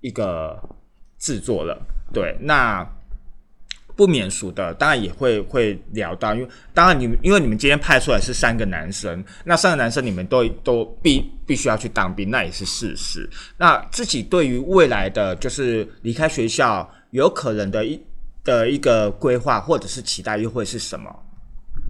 [0.00, 0.58] 一个
[1.18, 1.78] 制作了，
[2.12, 2.86] 对，那
[3.96, 13.28] 不免俗的，当然也会会聊到，因为当然你们因为你们今天派出来是三个男生，那三个男生你们都都必必须要去当兵，那也是事实。
[13.56, 18.00] 那自己对于未来的就是离开学校有可能的一。
[18.44, 21.10] 的一个规划或者是期待又会是什么？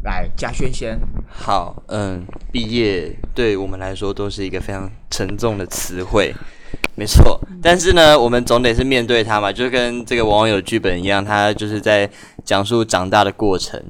[0.04, 0.96] 来，嘉轩先。
[1.28, 6.32] 好，嗯，毕业对我们来说都是一个非常沉重的词汇，
[6.94, 7.40] 没错。
[7.62, 12.08] 但是呢，我们总得是面对它嘛，就跟这个网友剧本一样，他就是在
[12.44, 13.82] 讲述长大的过程。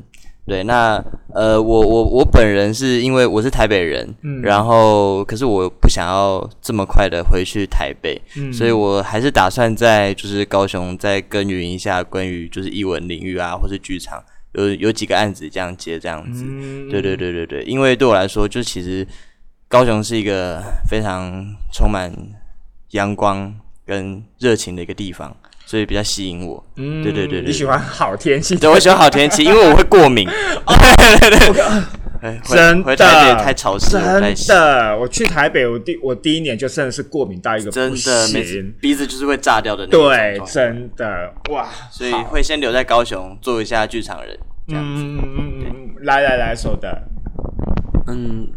[0.46, 14.22] 对，那呃，我我我本人是因为我是台北人，嗯，然后可是我不想要这么快的回去台北，嗯，所以我还是打算在就是高雄再耕耘一下关于就是译文领域啊，或是剧场
[14.52, 16.44] 有有几个案子这样接这样子，
[16.90, 19.06] 对对对对对，因为对我来说，就其实
[19.66, 22.12] 高雄是一个非常充满
[22.94, 23.54] 阳光
[23.86, 25.36] 跟热情的一个地方。
[25.66, 28.54] 所以比较吸引我，嗯，对对对对，你喜欢好天气？
[28.54, 30.28] 对，我喜欢好天气，因为我会过敏。
[30.28, 31.38] 对对
[32.20, 34.98] 对，真的太潮湿，真的。
[34.98, 38.28] 我去台北，我第我第一年就真的是过敏到一个真的，
[38.78, 40.06] 鼻子就是会炸掉的那种。
[40.06, 41.66] 对，真的哇！
[41.90, 44.38] 所以会先留在高雄做一下剧场人，
[44.68, 45.02] 这样子。
[45.02, 47.02] 嗯嗯嗯嗯，来来来，说的，
[48.08, 48.48] 嗯。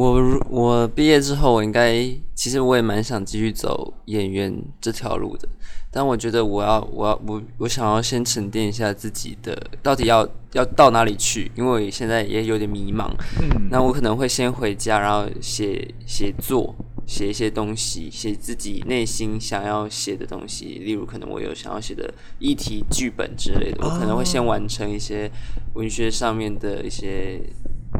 [0.00, 1.92] 我我毕业之后，我应该
[2.34, 5.46] 其实我也蛮想继续走演员这条路的，
[5.90, 13.10] 但我觉得我要我要我我想要先沉淀一下自己的到底要要到哪里去，因为我现在也有点迷茫。
[13.42, 16.74] 嗯，那我可能会先回家，然后写写作，
[17.06, 25.30] 写一些东西，写自己内心想要写的东西，例如可能我有想要写的议题剧本之类的，我可能会先完成一些
[25.74, 27.42] 文学上面的一些。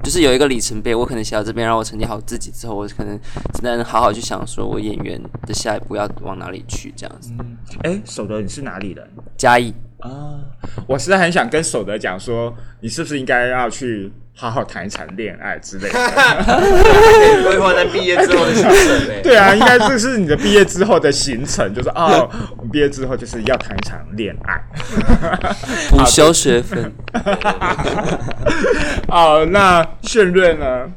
[0.03, 3.19] 就是有一个里程碑，我可能写到这边，让我沉淀好自己之后，我可能
[3.55, 7.33] 只能好好去想，说我演员的下一步要往哪里去，这样子。
[7.83, 9.09] 哎，守德，你是哪里人？
[9.37, 10.41] 嘉义啊，
[10.87, 14.13] 我实在很想跟守德讲说，你是不是应该要去？
[14.41, 15.93] 好好谈一场恋爱之类的，
[17.45, 19.23] 规划在毕业之后的行程。
[19.23, 22.27] 对啊，应该这是你的毕业之后的行程，就是哦，
[22.57, 24.59] 我们毕业之后就是要谈一场恋爱，
[25.93, 26.91] 补修学分。
[29.13, 30.91] 哦，那炫瑞呢？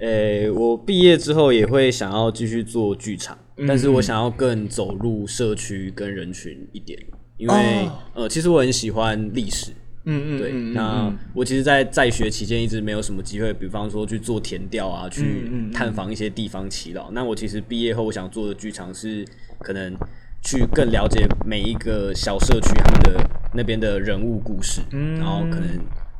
[0.00, 6.98] 诶，我毕业之后也会想要继续做剧场，但是我想要更走入社区跟人群一点，
[7.36, 9.70] 因为呃，其实我很喜欢历史。
[10.06, 17.10] 嗯嗯，对，那我其实，在在学期间一直没有什么机会，比方说去做填调啊，去探访一些地方祈祷。
[17.12, 19.24] 那我其实毕业后，我想做的剧场是
[19.60, 19.96] 可能
[20.42, 25.68] 去更了解每一个小社区他们的那边的人物故事，然后可能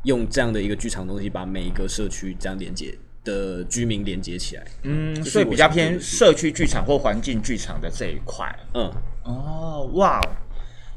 [0.04, 4.64] 用这样的一个剧场东西，把每一个社区这样连接的居民连接起来。
[4.84, 8.46] 嗯，所以比较偏社区剧场或环境剧场的这一块。
[8.72, 8.90] 嗯，
[9.24, 10.18] 哦，哇。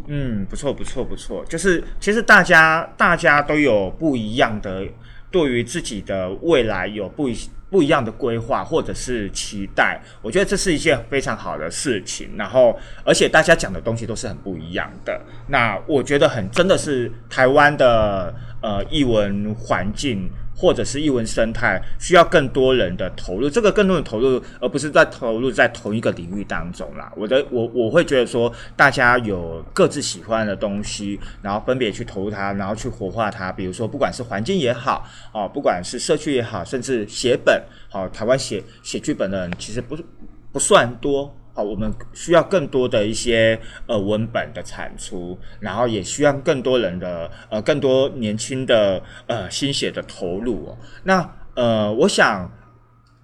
[0.06, 4.86] 嗯，不错不错不错，就是其实大家大家都有不一样的
[5.32, 7.36] 对于自己的未来有不一
[7.70, 12.30] 不一样的规划或者是期待，我觉得这是一件非常好的事情。
[12.38, 15.20] 然后，而且大家讲的东西都是很不一样的。
[15.48, 20.30] 那我觉得很真的是台湾的呃译文环境。
[20.58, 27.14] 或者是译文生态需要更多人的投入，这个更多的投入，而不是在投入在同一个领域当中啦。
[27.16, 33.52] 我的我我会觉得说，大家有各自喜欢的东西，然后分别去投入它，然后去活化它。
[33.52, 40.04] 比如说，不管是环境也好，哦，不管是社区也好，甚至写本，好，台湾写写剧本的人其实不是
[40.52, 41.32] 不算多。
[41.58, 50.78] 好，我们需要更多的一些呃文本的产出，然后也需要更多人的呃更多年轻的呃心血的投入哦。
[51.06, 52.48] 那呃，我想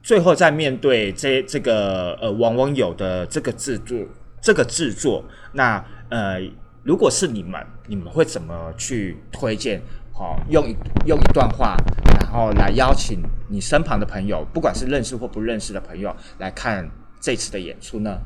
[0.01, 3.99] 最后在面对这这个呃往往有的这个制作
[4.41, 6.41] 这个制作，那呃
[6.81, 9.79] 如果是你们，你们会怎么去推荐？
[10.11, 10.75] 好，用一
[11.05, 11.77] 用一段话，
[12.19, 16.89] 然后来邀请你身旁的朋友，不管是认识或不认识的朋友来看。
[17.23, 18.19] 这次的演出呢？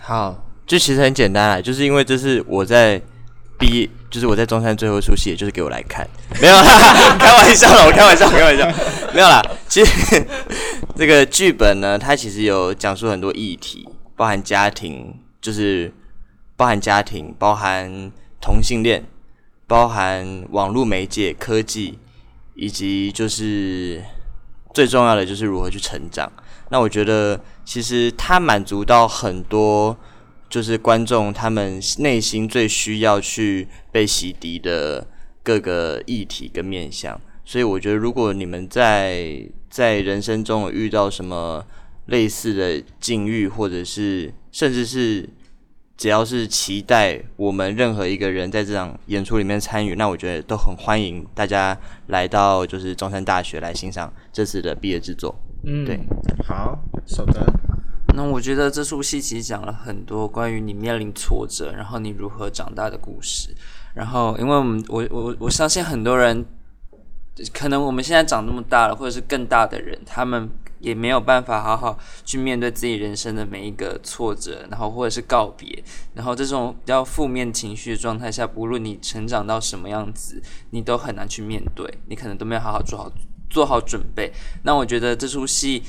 [0.00, 2.98] 好，就其实很简单啊，就是因为这是我在
[3.58, 6.08] 毕业，就是我在中山最后一出戏，也就是给我来看，
[6.40, 8.66] 没有啦，开玩笑了，我开玩笑，开玩笑，
[9.12, 9.42] 没有啦。
[9.68, 10.26] 其实
[10.96, 15.92] 这个剧本呢，它其实有讲述很多议题，包含家庭，就是
[16.56, 18.10] 包含家庭，包含
[18.40, 19.04] 同性恋，
[19.66, 21.98] 包含网络媒介、科技，
[22.54, 24.02] 以及就是
[24.72, 26.32] 最重要的就是如何去成长。
[26.70, 29.96] 那我觉得，其实它满足到很多，
[30.50, 35.06] 就是观众他们内心最需要去被洗涤的
[35.42, 37.18] 各个议题跟面向。
[37.44, 41.64] 所以我觉得，如果你们在在人生中有遇到什么
[42.06, 45.26] 类似的境遇，或者是甚至是
[45.96, 55.34] 只要是期待我们任何一个人在这场演出里面参与，那我觉得都很欢迎大家来到就是中山大学来欣赏这次的毕业制作。
[55.64, 56.00] 嗯，对，
[56.46, 57.44] 好，守德。
[58.14, 63.54] 那我觉得这出戏其实讲了很多关于你面临挫折，然后你如何长大的故事。
[63.94, 66.44] 然后，因为我们我我我相信很多人，
[67.52, 70.48] 可能我们现在长那么大了，或者是更大的人，他们
[70.80, 75.82] 也没有办法好好去面对自己人生的每一个挫折，然后或者是告别。
[76.14, 80.40] 然后这种比较负面情绪的状态下，不论你成长到什么样子，
[80.70, 83.12] 你都很难去面对，你可能都没有好好做好。
[83.48, 84.32] 做好准备，
[84.62, 85.82] 那我觉得这出戏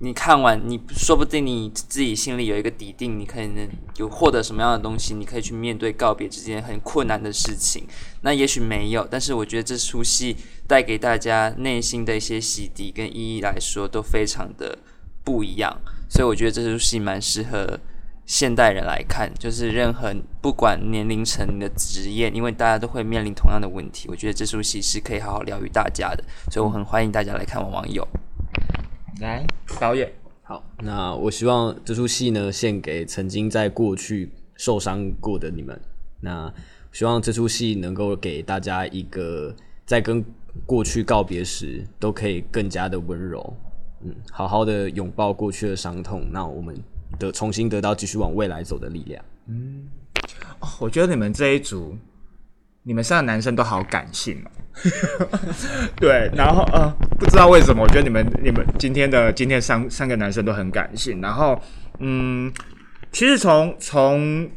[0.00, 7.86] 你看完，你说不定你自己心里有一个底定，你可能有获得什么样的东西，你可以去面对告别这件很困难的事情。
[8.22, 14.76] 那也许没有，但是我觉得这出戏带给大家内心的一些洗涤跟意义来说，都非常的
[15.22, 15.80] 不一样。
[16.10, 17.78] 所以我觉得这出戏蛮适合。
[18.26, 24.08] 现代人来看，就是任何不管年龄层的职业，因为大家都会面临同样的问题。
[24.08, 27.62] 我觉得这出戏是可以好好疗愈大家的，所以我很欢迎大家来看。
[27.70, 28.06] 网友
[29.20, 29.44] 来
[29.78, 30.10] 导演，
[30.42, 35.78] 好，那我希望这出戏呢，献给曾经在过去受伤过的你们。
[36.20, 36.50] 那
[36.92, 39.54] 希望这出戏能够给大家一个
[39.84, 40.24] 在跟
[40.64, 43.54] 过去告别时，都可以更加的温柔，
[44.02, 46.26] 嗯，好好的拥抱过去的伤痛。
[46.30, 46.74] 那我们。
[47.18, 49.24] 得重新得到继续往未来走的力量。
[49.48, 49.86] 嗯，
[50.60, 51.96] 哦，我觉得你们这一组，
[52.82, 54.50] 你们三个男生都好感性哦。
[55.96, 61.20] 对，然后呃，不知道为什么，我觉得你们你们今天的今天三三个男生都很感性。
[61.20, 61.60] 然后，
[62.00, 62.52] 嗯，
[63.12, 64.50] 其实从从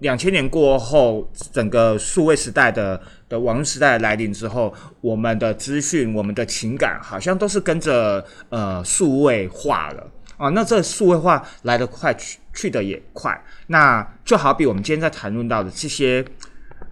[0.00, 3.00] 两千年过后，整个数位时代的
[3.30, 10.06] 的网络时代来临之后，我们的资讯、我们的情感，好像都是跟着呃数位化了。
[10.36, 13.40] 哦，那这数位化来得快，去去的也快。
[13.68, 16.24] 那就好比我们今天在谈论到的这些，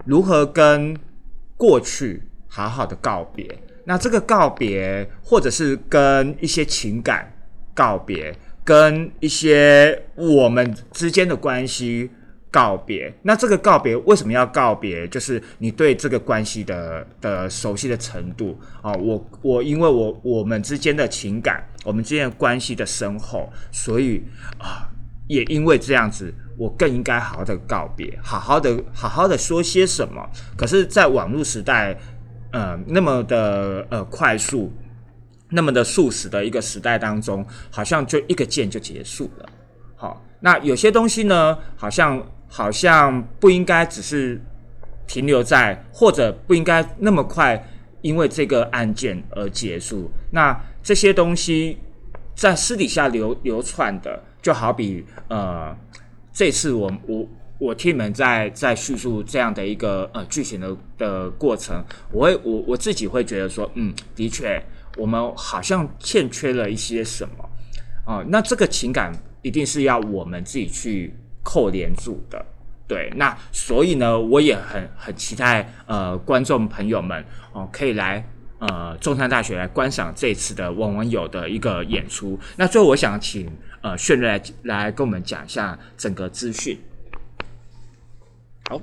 [0.05, 0.97] 如何跟
[1.57, 3.59] 过去好好的告别。
[3.85, 7.33] 那这个告别，或者是跟一些情感
[7.73, 8.33] 告别，
[8.63, 12.09] 跟一些我们之间的关系。
[12.51, 15.07] 告别，那这个告别为什么要告别？
[15.07, 24.21] 就是你对这个关系的的熟悉的程度啊，我我因为我我们之间的情感，我们之间的关系的深厚，所以
[24.59, 24.83] 啊，
[25.27, 30.21] 也因为这样子，我更应该好好的告别，好好的好好的说些什么。
[30.57, 31.97] 可是，在网络时代，
[32.51, 34.73] 呃，那么的呃快速，
[35.47, 39.49] 那么的速食的一个时代当中，好像就一个键就结束了。
[39.95, 42.21] 好，那有些东西呢，好像。
[42.53, 44.39] 好像不应该只是
[45.07, 47.65] 停留在，或者不应该那么快，
[48.01, 50.11] 因为这个案件而结束。
[50.31, 51.77] 那这些东西
[52.35, 55.73] 在私底下流流窜的，就好比呃，
[56.33, 57.25] 这次我我
[57.57, 61.81] 我听你们在在叙述这样的一个呃剧情的的过程，
[62.11, 64.61] 我会我我自己会觉得说，嗯，的确，
[64.97, 67.49] 我们好像欠缺了一些什么
[68.05, 68.21] 啊。
[68.27, 72.45] 那这个情感一定是要我们自己去扣连住的，
[72.87, 73.11] 对。
[73.15, 77.23] 那所以呢，我也很很期待呃观众朋友们
[77.53, 78.23] 哦可以来
[78.59, 82.39] 呃中山大学来观赏这次的网网友的一个演出。
[82.57, 83.49] 那最后我想请
[83.81, 86.79] 呃炫瑞来来跟我们讲一下整个资讯。
[88.69, 88.81] 好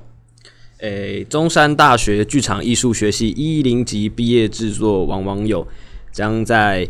[0.80, 5.64] 诶，中山大学剧场艺术学系一零级毕业制作《王网友》
[6.12, 6.86] 将在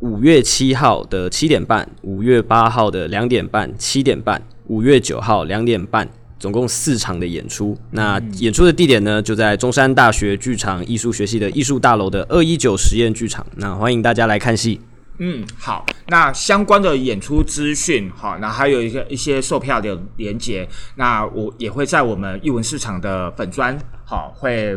[0.00, 6.08] 五月七号的七点半、五月八号的两点半、七点半、五月九号两点半，
[6.38, 7.76] 总共四场的演出。
[7.90, 13.46] 那演出的地点呢，就在中山大学剧场艺术学系的艺术大楼的二一九实验剧场。
[13.56, 14.80] 那欢迎大家来看戏。
[15.18, 24.74] 嗯，好，那相关的演出资讯，好，那还有一个一些售票的连接，那我也会在我们艺文市场的粉砖，好，会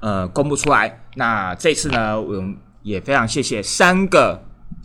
[0.00, 1.04] 呃公布出来。
[1.16, 4.40] 那这次呢，我们也非常谢谢三个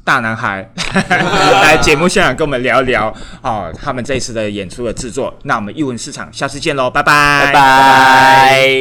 [0.07, 0.65] 大男孩
[1.61, 5.37] 来节目现场跟我们聊一聊，哦，他们这次的演出的制作。
[5.43, 8.77] 那我们艺文市场下次见喽，拜拜，拜拜。